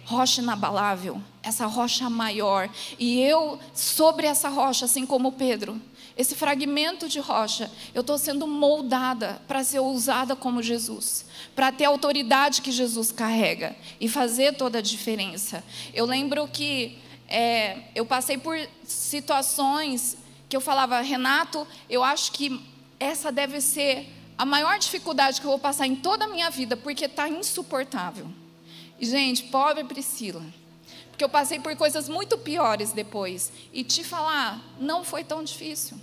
rocha 0.06 0.40
inabalável, 0.40 1.20
essa 1.42 1.66
rocha 1.66 2.10
maior. 2.10 2.70
E 2.98 3.20
eu, 3.22 3.60
sobre 3.74 4.28
essa 4.28 4.50
rocha, 4.50 4.86
assim 4.86 5.06
como 5.06 5.32
Pedro, 5.32 5.82
esse 6.16 6.36
fragmento 6.36 7.10
de 7.10 7.20
rocha, 7.20 7.70
eu 7.94 8.02
estou 8.02 8.18
sendo 8.18 8.48
moldada 8.48 9.42
para 9.48 9.64
ser 9.64 9.80
usada 9.80 10.36
como 10.36 10.62
Jesus, 10.62 11.26
para 11.56 11.72
ter 11.72 11.86
a 11.86 11.90
autoridade 11.90 12.62
que 12.62 12.72
Jesus 12.72 13.12
carrega 13.12 13.76
e 14.00 14.08
fazer 14.08 14.56
toda 14.56 14.78
a 14.78 14.82
diferença. 14.82 15.64
Eu 15.94 16.06
lembro 16.06 16.48
que 16.48 17.00
é, 17.28 17.90
eu 17.96 18.06
passei 18.06 18.38
por 18.38 18.56
situações 18.84 20.16
que 20.48 20.56
eu 20.56 20.62
falava, 20.62 21.02
Renato, 21.02 21.68
eu 21.90 22.04
acho 22.04 22.32
que 22.32 22.64
essa 23.00 23.32
deve 23.32 23.60
ser 23.60 24.08
a 24.38 24.46
maior 24.46 24.78
dificuldade 24.78 25.40
que 25.40 25.48
eu 25.48 25.52
vou 25.52 25.60
passar 25.60 25.88
em 25.88 25.96
toda 25.96 26.26
a 26.26 26.28
minha 26.28 26.50
vida, 26.50 26.76
porque 26.76 27.06
está 27.06 27.30
insuportável. 27.30 28.28
E, 29.00 29.06
gente, 29.06 29.44
pobre 29.44 29.84
Priscila. 29.84 30.44
Porque 31.10 31.24
eu 31.24 31.30
passei 31.30 31.60
por 31.60 31.76
coisas 31.78 32.10
muito 32.10 32.38
piores 32.38 32.92
depois. 32.92 33.52
E 33.72 33.84
te 33.84 34.04
falar, 34.04 34.62
não 34.80 35.04
foi 35.04 35.24
tão 35.24 35.44
difícil. 35.44 35.98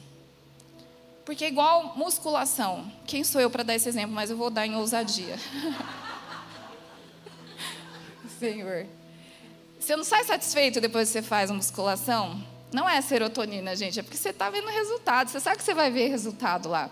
Porque, 1.25 1.47
igual 1.47 1.97
musculação, 1.97 2.91
quem 3.07 3.23
sou 3.23 3.41
eu 3.41 3.51
para 3.51 3.63
dar 3.63 3.75
esse 3.75 3.89
exemplo? 3.89 4.15
Mas 4.15 4.31
eu 4.31 4.37
vou 4.37 4.51
dar 4.51 4.67
em 4.67 4.75
ousadia. 4.75 5.39
Senhor. 8.41 8.87
Você 9.79 9.95
não 9.95 10.05
sai 10.05 10.25
satisfeito 10.25 10.81
depois 10.81 11.09
que 11.09 11.13
você 11.13 11.23
faz 11.23 11.51
a 11.51 11.55
musculação? 11.55 12.43
Não 12.73 12.89
é 12.89 13.01
serotonina, 13.03 13.77
gente, 13.77 14.01
é 14.01 14.03
porque 14.03 14.17
você 14.17 14.31
está 14.31 14.49
vendo 14.49 14.69
resultado. 14.69 15.29
Você 15.29 15.41
sabe 15.41 15.59
que 15.59 15.65
você 15.65 15.75
vai 15.75 15.91
ver 15.91 16.09
resultado 16.09 16.69
lá. 16.69 16.91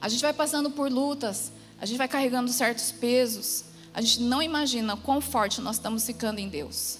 A 0.00 0.08
gente 0.08 0.20
vai 0.22 0.32
passando 0.32 0.70
por 0.70 0.90
lutas, 0.90 1.52
a 1.80 1.86
gente 1.86 1.98
vai 1.98 2.08
carregando 2.08 2.50
certos 2.50 2.92
pesos, 2.92 3.64
a 3.92 4.00
gente 4.00 4.22
não 4.22 4.42
imagina 4.42 4.96
quão 4.96 5.20
forte 5.20 5.60
nós 5.60 5.76
estamos 5.76 6.04
ficando 6.04 6.38
em 6.38 6.48
Deus. 6.48 6.98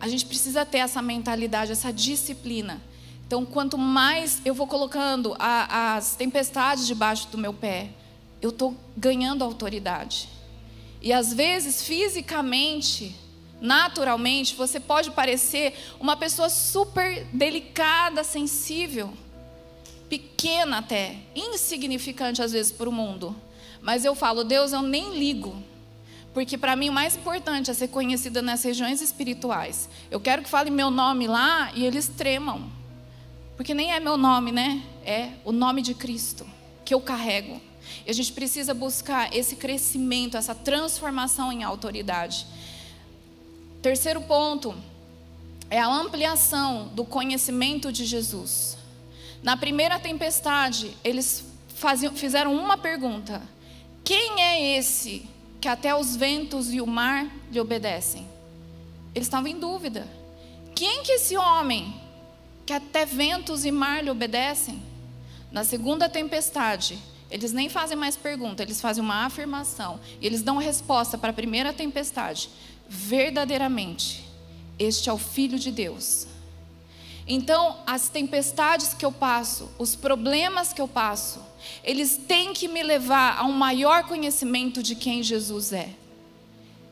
A 0.00 0.08
gente 0.08 0.26
precisa 0.26 0.64
ter 0.64 0.78
essa 0.78 1.00
mentalidade, 1.00 1.72
essa 1.72 1.92
disciplina. 1.92 2.80
Então, 3.26 3.44
quanto 3.44 3.78
mais 3.78 4.40
eu 4.44 4.54
vou 4.54 4.66
colocando 4.66 5.34
a, 5.38 5.96
as 5.96 6.14
tempestades 6.14 6.86
debaixo 6.86 7.28
do 7.28 7.38
meu 7.38 7.54
pé, 7.54 7.90
eu 8.40 8.50
estou 8.50 8.76
ganhando 8.96 9.42
autoridade. 9.42 10.28
E 11.00 11.12
às 11.12 11.32
vezes, 11.32 11.82
fisicamente, 11.82 13.14
naturalmente, 13.60 14.54
você 14.54 14.78
pode 14.78 15.10
parecer 15.10 15.74
uma 15.98 16.16
pessoa 16.16 16.48
super 16.48 17.24
delicada, 17.32 18.22
sensível, 18.22 19.12
pequena 20.08 20.78
até, 20.78 21.16
insignificante 21.34 22.42
às 22.42 22.52
vezes 22.52 22.72
para 22.72 22.88
o 22.88 22.92
mundo. 22.92 23.34
Mas 23.80 24.04
eu 24.04 24.14
falo, 24.14 24.44
Deus, 24.44 24.72
eu 24.72 24.82
nem 24.82 25.18
ligo. 25.18 25.62
Porque 26.32 26.58
para 26.58 26.74
mim 26.74 26.88
o 26.88 26.92
mais 26.92 27.16
importante 27.16 27.70
é 27.70 27.74
ser 27.74 27.88
conhecida 27.88 28.42
nas 28.42 28.62
regiões 28.64 29.00
espirituais. 29.00 29.88
Eu 30.10 30.18
quero 30.18 30.42
que 30.42 30.48
fale 30.48 30.70
meu 30.70 30.90
nome 30.90 31.26
lá 31.26 31.70
e 31.74 31.84
eles 31.84 32.08
tremam. 32.08 32.70
Porque 33.56 33.72
nem 33.72 33.92
é 33.92 34.00
meu 34.00 34.16
nome, 34.16 34.50
né? 34.50 34.82
É 35.04 35.30
o 35.44 35.52
nome 35.52 35.80
de 35.80 35.94
Cristo 35.94 36.44
que 36.84 36.92
eu 36.92 37.00
carrego. 37.00 37.60
E 38.06 38.10
a 38.10 38.14
gente 38.14 38.32
precisa 38.32 38.74
buscar 38.74 39.34
esse 39.34 39.56
crescimento, 39.56 40.36
essa 40.36 40.54
transformação 40.54 41.52
em 41.52 41.62
autoridade. 41.62 42.46
Terceiro 43.80 44.20
ponto 44.22 44.74
é 45.70 45.78
a 45.78 45.86
ampliação 45.86 46.88
do 46.88 47.04
conhecimento 47.04 47.92
de 47.92 48.04
Jesus. 48.04 48.76
Na 49.44 49.56
primeira 49.56 50.00
tempestade, 50.00 50.96
eles 51.04 51.44
faziam, 51.76 52.12
fizeram 52.16 52.52
uma 52.56 52.76
pergunta: 52.76 53.40
Quem 54.02 54.40
é 54.40 54.76
esse 54.76 55.28
que 55.64 55.68
até 55.68 55.94
os 55.94 56.14
ventos 56.14 56.74
e 56.74 56.80
o 56.82 56.86
mar 56.86 57.26
lhe 57.50 57.58
obedecem. 57.58 58.28
Eles 59.14 59.26
estavam 59.26 59.46
em 59.46 59.58
dúvida. 59.58 60.06
Quem 60.74 61.02
que 61.02 61.12
é 61.12 61.14
esse 61.14 61.38
homem 61.38 61.98
que 62.66 62.72
até 62.74 63.06
ventos 63.06 63.64
e 63.64 63.70
mar 63.70 64.04
lhe 64.04 64.10
obedecem? 64.10 64.82
Na 65.50 65.64
segunda 65.64 66.06
tempestade, 66.06 66.98
eles 67.30 67.50
nem 67.50 67.70
fazem 67.70 67.96
mais 67.96 68.14
pergunta, 68.14 68.62
eles 68.62 68.78
fazem 68.78 69.02
uma 69.02 69.24
afirmação. 69.24 69.98
E 70.20 70.26
eles 70.26 70.42
dão 70.42 70.58
resposta 70.58 71.16
para 71.16 71.30
a 71.30 71.32
primeira 71.32 71.72
tempestade. 71.72 72.50
Verdadeiramente, 72.86 74.22
este 74.78 75.08
é 75.08 75.12
o 75.14 75.18
Filho 75.18 75.58
de 75.58 75.70
Deus. 75.70 76.26
Então, 77.26 77.78
as 77.86 78.08
tempestades 78.08 78.92
que 78.92 79.04
eu 79.04 79.10
passo, 79.12 79.70
os 79.78 79.96
problemas 79.96 80.72
que 80.72 80.80
eu 80.80 80.88
passo, 80.88 81.40
eles 81.82 82.16
têm 82.16 82.52
que 82.52 82.68
me 82.68 82.82
levar 82.82 83.38
a 83.38 83.44
um 83.44 83.52
maior 83.52 84.04
conhecimento 84.04 84.82
de 84.82 84.94
quem 84.94 85.22
Jesus 85.22 85.72
é. 85.72 85.88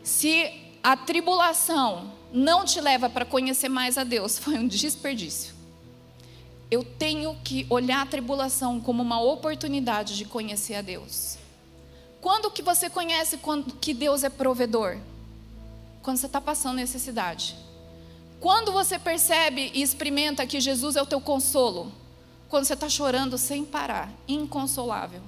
Se 0.02 0.50
a 0.82 0.96
tribulação 0.96 2.10
não 2.32 2.64
te 2.64 2.80
leva 2.80 3.10
para 3.10 3.26
conhecer 3.26 3.68
mais 3.68 3.98
a 3.98 4.04
Deus, 4.04 4.38
foi 4.40 4.54
um 4.54 4.66
desperdício. 4.66 5.54
Eu 6.70 6.82
tenho 6.82 7.36
que 7.44 7.66
olhar 7.68 8.00
a 8.00 8.06
tribulação 8.06 8.80
como 8.80 9.02
uma 9.02 9.20
oportunidade 9.20 10.16
de 10.16 10.24
conhecer 10.24 10.74
a 10.74 10.80
Deus. 10.80 11.36
Quando 12.22 12.50
que 12.50 12.62
você 12.62 12.88
conhece 12.88 13.38
que 13.80 13.92
Deus 13.92 14.24
é 14.24 14.30
provedor? 14.30 14.96
Quando 16.02 16.16
você 16.16 16.26
está 16.26 16.40
passando 16.40 16.76
necessidade. 16.76 17.54
Quando 18.42 18.72
você 18.72 18.98
percebe 18.98 19.70
e 19.72 19.82
experimenta 19.82 20.44
que 20.44 20.60
Jesus 20.60 20.96
é 20.96 21.00
o 21.00 21.06
teu 21.06 21.20
consolo? 21.20 21.92
Quando 22.48 22.64
você 22.64 22.74
está 22.74 22.88
chorando 22.88 23.38
sem 23.38 23.64
parar, 23.64 24.10
inconsolável. 24.26 25.22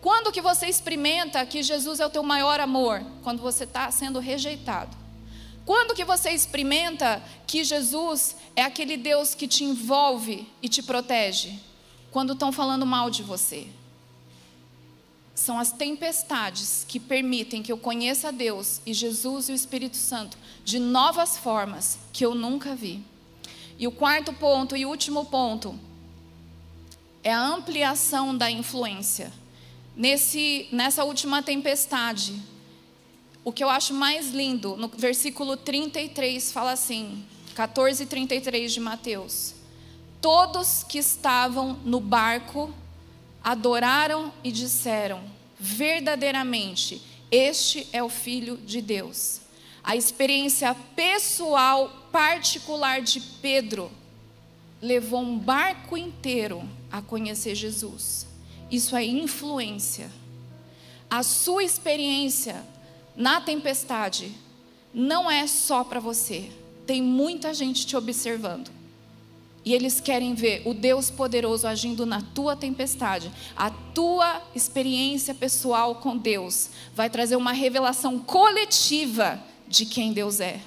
Quando 0.00 0.30
que 0.30 0.40
você 0.40 0.66
experimenta 0.66 1.44
que 1.44 1.64
Jesus 1.64 1.98
é 1.98 2.06
o 2.06 2.10
teu 2.10 2.22
maior 2.22 2.60
amor? 2.60 3.02
Quando 3.24 3.42
você 3.42 3.64
está 3.64 3.90
sendo 3.90 4.20
rejeitado. 4.20 4.96
Quando 5.66 5.96
que 5.96 6.04
você 6.04 6.30
experimenta 6.30 7.20
que 7.44 7.64
Jesus 7.64 8.36
é 8.54 8.62
aquele 8.62 8.96
Deus 8.96 9.34
que 9.34 9.48
te 9.48 9.64
envolve 9.64 10.48
e 10.62 10.68
te 10.68 10.80
protege? 10.80 11.58
Quando 12.12 12.34
estão 12.34 12.52
falando 12.52 12.86
mal 12.86 13.10
de 13.10 13.24
você. 13.24 13.66
São 15.34 15.58
as 15.58 15.72
tempestades 15.72 16.84
que 16.86 17.00
permitem 17.00 17.62
que 17.62 17.72
eu 17.72 17.76
conheça 17.76 18.30
Deus 18.30 18.80
e 18.86 18.94
Jesus 18.94 19.48
e 19.48 19.52
o 19.52 19.54
Espírito 19.54 19.96
Santo 19.96 20.38
de 20.64 20.78
novas 20.78 21.36
formas 21.36 21.98
que 22.12 22.24
eu 22.24 22.34
nunca 22.34 22.74
vi. 22.74 23.02
E 23.78 23.86
o 23.88 23.92
quarto 23.92 24.32
ponto 24.32 24.76
e 24.76 24.86
último 24.86 25.24
ponto 25.24 25.78
é 27.24 27.32
a 27.32 27.46
ampliação 27.46 28.36
da 28.36 28.50
influência. 28.50 29.32
Nesse, 29.96 30.68
nessa 30.70 31.02
última 31.04 31.42
tempestade, 31.42 32.40
o 33.44 33.52
que 33.52 33.62
eu 33.62 33.68
acho 33.68 33.92
mais 33.92 34.30
lindo, 34.30 34.76
no 34.76 34.88
versículo 34.88 35.56
33 35.56 36.52
fala 36.52 36.72
assim, 36.72 37.24
14 37.54 38.02
e 38.02 38.06
33 38.06 38.72
de 38.72 38.80
Mateus: 38.80 39.54
Todos 40.20 40.84
que 40.84 40.98
estavam 40.98 41.74
no 41.84 42.00
barco 42.00 42.72
adoraram 43.44 44.32
e 44.42 44.50
disseram: 44.50 45.22
verdadeiramente, 45.60 47.02
este 47.30 47.86
é 47.92 48.02
o 48.02 48.08
Filho 48.08 48.56
de 48.56 48.80
Deus. 48.80 49.42
A 49.82 49.94
experiência 49.94 50.74
pessoal, 50.96 52.08
particular 52.10 53.02
de 53.02 53.20
Pedro, 53.20 53.90
levou 54.80 55.20
um 55.20 55.38
barco 55.38 55.96
inteiro 55.96 56.66
a 56.90 57.02
conhecer 57.02 57.54
Jesus. 57.54 58.26
Isso 58.70 58.96
é 58.96 59.04
influência. 59.04 60.10
A 61.10 61.22
sua 61.22 61.62
experiência 61.62 62.64
na 63.14 63.40
tempestade 63.40 64.32
não 64.92 65.30
é 65.30 65.46
só 65.46 65.84
para 65.84 66.00
você, 66.00 66.50
tem 66.86 67.02
muita 67.02 67.52
gente 67.52 67.86
te 67.86 67.96
observando. 67.96 68.70
E 69.64 69.72
eles 69.72 69.98
querem 69.98 70.34
ver 70.34 70.62
o 70.66 70.74
Deus 70.74 71.10
poderoso 71.10 71.66
agindo 71.66 72.04
na 72.04 72.20
tua 72.20 72.54
tempestade. 72.54 73.30
A 73.56 73.70
tua 73.70 74.42
experiência 74.54 75.34
pessoal 75.34 75.94
com 75.96 76.16
Deus 76.16 76.68
vai 76.94 77.08
trazer 77.08 77.36
uma 77.36 77.52
revelação 77.52 78.18
coletiva 78.18 79.42
de 79.66 79.86
quem 79.86 80.12
Deus 80.12 80.40
é. 80.40 80.60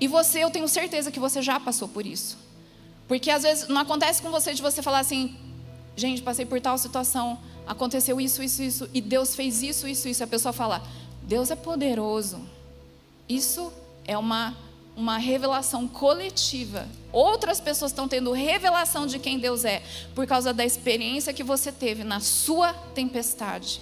E 0.00 0.06
você, 0.06 0.44
eu 0.44 0.50
tenho 0.50 0.68
certeza 0.68 1.10
que 1.10 1.18
você 1.18 1.42
já 1.42 1.58
passou 1.58 1.88
por 1.88 2.06
isso. 2.06 2.38
Porque 3.08 3.30
às 3.30 3.42
vezes 3.42 3.66
não 3.66 3.80
acontece 3.80 4.22
com 4.22 4.30
você 4.30 4.54
de 4.54 4.62
você 4.62 4.80
falar 4.80 5.00
assim: 5.00 5.36
gente, 5.96 6.22
passei 6.22 6.46
por 6.46 6.60
tal 6.60 6.78
situação, 6.78 7.36
aconteceu 7.66 8.20
isso, 8.20 8.42
isso, 8.42 8.62
isso, 8.62 8.90
e 8.94 9.00
Deus 9.00 9.34
fez 9.34 9.62
isso, 9.62 9.88
isso, 9.88 10.08
isso. 10.08 10.22
A 10.22 10.28
pessoa 10.28 10.52
fala: 10.52 10.80
Deus 11.22 11.50
é 11.50 11.56
poderoso. 11.56 12.40
Isso 13.28 13.72
é 14.04 14.16
uma 14.16 14.56
uma 15.00 15.16
revelação 15.16 15.88
coletiva. 15.88 16.86
Outras 17.10 17.58
pessoas 17.58 17.90
estão 17.90 18.06
tendo 18.06 18.32
revelação 18.32 19.06
de 19.06 19.18
quem 19.18 19.38
Deus 19.38 19.64
é 19.64 19.82
por 20.14 20.26
causa 20.26 20.52
da 20.52 20.64
experiência 20.64 21.32
que 21.32 21.42
você 21.42 21.72
teve 21.72 22.04
na 22.04 22.20
sua 22.20 22.74
tempestade. 22.94 23.80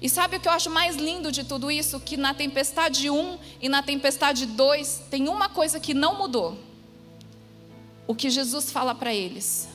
E 0.00 0.08
sabe 0.08 0.36
o 0.36 0.40
que 0.40 0.46
eu 0.46 0.52
acho 0.52 0.70
mais 0.70 0.94
lindo 0.96 1.32
de 1.32 1.42
tudo 1.42 1.70
isso? 1.70 1.98
Que 1.98 2.16
na 2.16 2.32
tempestade 2.32 3.10
1 3.10 3.38
e 3.60 3.68
na 3.68 3.82
tempestade 3.82 4.46
2 4.46 5.06
tem 5.10 5.28
uma 5.28 5.48
coisa 5.48 5.80
que 5.80 5.92
não 5.92 6.16
mudou. 6.16 6.56
O 8.06 8.14
que 8.14 8.30
Jesus 8.30 8.70
fala 8.70 8.94
para 8.94 9.12
eles: 9.12 9.68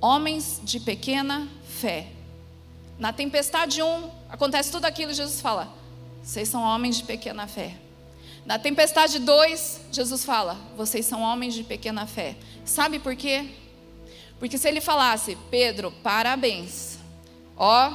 homens 0.00 0.60
de 0.64 0.80
pequena 0.80 1.48
fé. 1.68 2.08
Na 2.98 3.12
tempestade 3.12 3.80
1 3.80 4.10
acontece 4.28 4.72
tudo 4.72 4.86
aquilo 4.86 5.12
e 5.12 5.14
Jesus 5.14 5.40
fala: 5.40 5.72
vocês 6.20 6.48
são 6.48 6.62
homens 6.62 6.96
de 6.96 7.04
pequena 7.04 7.46
fé. 7.46 7.83
Na 8.46 8.58
tempestade 8.58 9.18
2, 9.18 9.80
Jesus 9.90 10.24
fala: 10.24 10.58
vocês 10.76 11.06
são 11.06 11.22
homens 11.22 11.54
de 11.54 11.64
pequena 11.64 12.06
fé. 12.06 12.36
Sabe 12.64 12.98
por 12.98 13.16
quê? 13.16 13.46
Porque 14.38 14.58
se 14.58 14.68
ele 14.68 14.80
falasse, 14.80 15.38
Pedro, 15.50 15.90
parabéns. 16.02 16.98
Ó, 17.56 17.92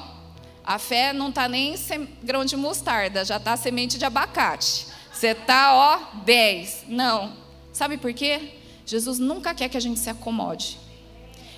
a 0.63 0.79
fé 0.79 1.13
não 1.13 1.29
está 1.29 1.47
nem 1.47 1.75
grão 2.23 2.43
de 2.43 2.55
mostarda, 2.55 3.23
já 3.23 3.38
está 3.38 3.55
semente 3.55 3.97
de 3.97 4.05
abacate. 4.05 4.88
Você 5.13 5.27
está, 5.27 5.73
ó, 5.73 6.23
10. 6.23 6.85
Não. 6.88 7.33
Sabe 7.73 7.97
por 7.97 8.13
quê? 8.13 8.53
Jesus 8.85 9.19
nunca 9.19 9.53
quer 9.53 9.69
que 9.69 9.77
a 9.77 9.81
gente 9.81 9.99
se 9.99 10.09
acomode. 10.09 10.79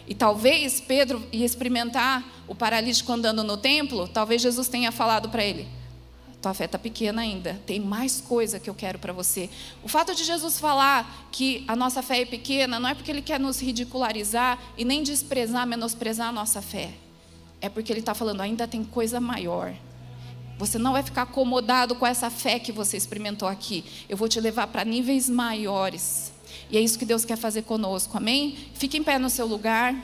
E 0.08 0.14
talvez 0.14 0.82
Pedro 0.82 1.26
ia 1.32 1.46
experimentar 1.46 2.44
o 2.48 2.54
paralítico 2.54 3.12
andando 3.14 3.44
no 3.44 3.56
templo, 3.56 4.08
talvez 4.08 4.42
Jesus 4.42 4.68
tenha 4.68 4.92
falado 4.92 5.30
para 5.30 5.44
ele: 5.44 5.68
tua 6.42 6.54
fé 6.54 6.66
está 6.66 6.80
pequena 6.80 7.22
ainda, 7.22 7.62
tem 7.68 7.80
mais 7.80 8.20
coisa 8.20 8.60
que 8.60 8.70
eu 8.70 8.74
quero 8.74 8.98
para 8.98 9.14
você. 9.14 9.50
O 9.84 9.88
fato 9.88 10.16
de 10.16 10.24
Jesus 10.24 10.60
falar 10.60 11.28
que 11.32 11.64
a 11.68 11.76
nossa 11.76 12.02
fé 12.02 12.22
é 12.22 12.26
pequena 12.26 12.80
não 12.80 12.90
é 12.90 12.96
porque 12.96 13.12
ele 13.12 13.22
quer 13.22 13.40
nos 13.40 13.62
ridicularizar 13.62 14.58
e 14.76 14.84
nem 14.84 15.04
desprezar, 15.04 15.68
menosprezar 15.68 16.30
a 16.30 16.32
nossa 16.32 16.62
fé. 16.62 16.92
É 17.62 17.70
porque 17.70 17.94
ele 17.94 18.00
está 18.00 18.16
falando, 18.16 18.42
ainda 18.42 18.68
tem 18.68 18.84
coisa 18.84 19.22
maior. 19.22 19.74
Você 20.58 20.80
não 20.80 20.94
vai 20.94 21.04
ficar 21.04 21.24
acomodado 21.24 21.96
com 21.96 22.06
essa 22.06 22.30
fé 22.30 22.60
que 22.60 22.72
você 22.72 22.98
experimentou 22.98 23.48
aqui. 23.48 23.84
Eu 24.10 24.18
vou 24.18 24.28
te 24.28 24.40
levar 24.40 24.68
para 24.68 24.84
níveis 24.84 25.30
maiores. 25.30 26.34
E 26.72 26.78
é 26.78 26.82
isso 26.82 26.98
que 26.98 27.06
Deus 27.06 27.24
quer 27.24 27.38
fazer 27.38 27.64
conosco, 27.64 28.18
amém? 28.18 28.58
Fique 28.74 28.98
em 28.98 29.04
pé 29.04 29.20
no 29.20 29.30
seu 29.30 29.46
lugar. 29.46 29.96